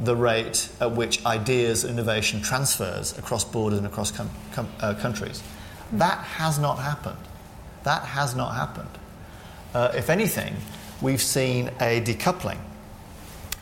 [0.00, 4.94] the rate at which ideas and innovation transfers across borders and across com- com- uh,
[4.94, 5.42] countries.
[5.92, 7.18] That has not happened.
[7.84, 8.90] That has not happened.
[9.74, 10.56] Uh, if anything,
[11.00, 12.58] we've seen a decoupling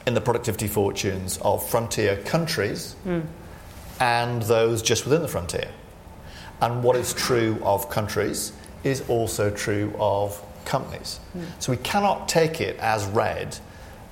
[0.06, 3.24] in the productivity fortunes of frontier countries mm.
[4.00, 5.68] and those just within the frontier.
[6.60, 8.52] And what is true of countries
[8.86, 11.20] is also true of companies.
[11.36, 11.44] Mm.
[11.58, 13.58] So we cannot take it as read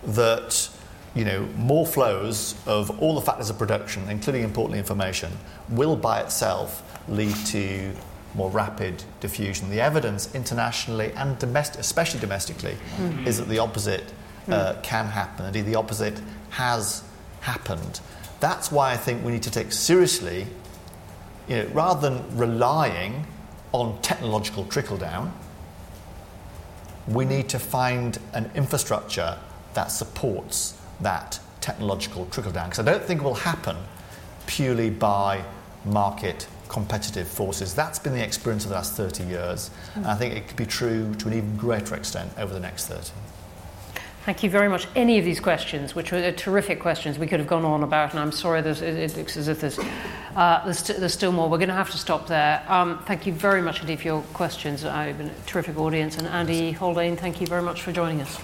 [0.06, 0.68] that
[1.14, 5.30] you know, more flows of all the factors of production, including importantly information,
[5.68, 7.92] will by itself lead to
[8.34, 9.70] more rapid diffusion.
[9.70, 13.26] The evidence internationally and domestic, especially domestically, mm.
[13.26, 14.12] is that the opposite
[14.48, 14.82] uh, mm.
[14.82, 15.46] can happen.
[15.46, 16.20] Indeed, the opposite
[16.50, 17.04] has
[17.42, 18.00] happened.
[18.40, 20.48] That's why I think we need to take seriously,
[21.46, 23.24] you know, rather than relying
[23.74, 25.32] on technological trickle down,
[27.08, 29.36] we need to find an infrastructure
[29.74, 32.68] that supports that technological trickle down.
[32.68, 33.76] Because I don't think it will happen
[34.46, 35.44] purely by
[35.84, 37.74] market competitive forces.
[37.74, 39.70] That's been the experience of the last 30 years.
[39.96, 42.86] And I think it could be true to an even greater extent over the next
[42.86, 43.10] 30.
[44.24, 44.88] Thank you very much.
[44.96, 48.20] Any of these questions, which were terrific questions, we could have gone on about, and
[48.20, 49.78] I'm sorry there's, it looks as if there's,
[50.34, 51.50] uh, there's, there's, still more.
[51.50, 52.64] We're going to have to stop there.
[52.66, 54.82] Um, thank you very much indeed for your questions.
[54.86, 56.16] I've been a terrific audience.
[56.16, 58.40] And Andy Haldane, thank you very much for joining us.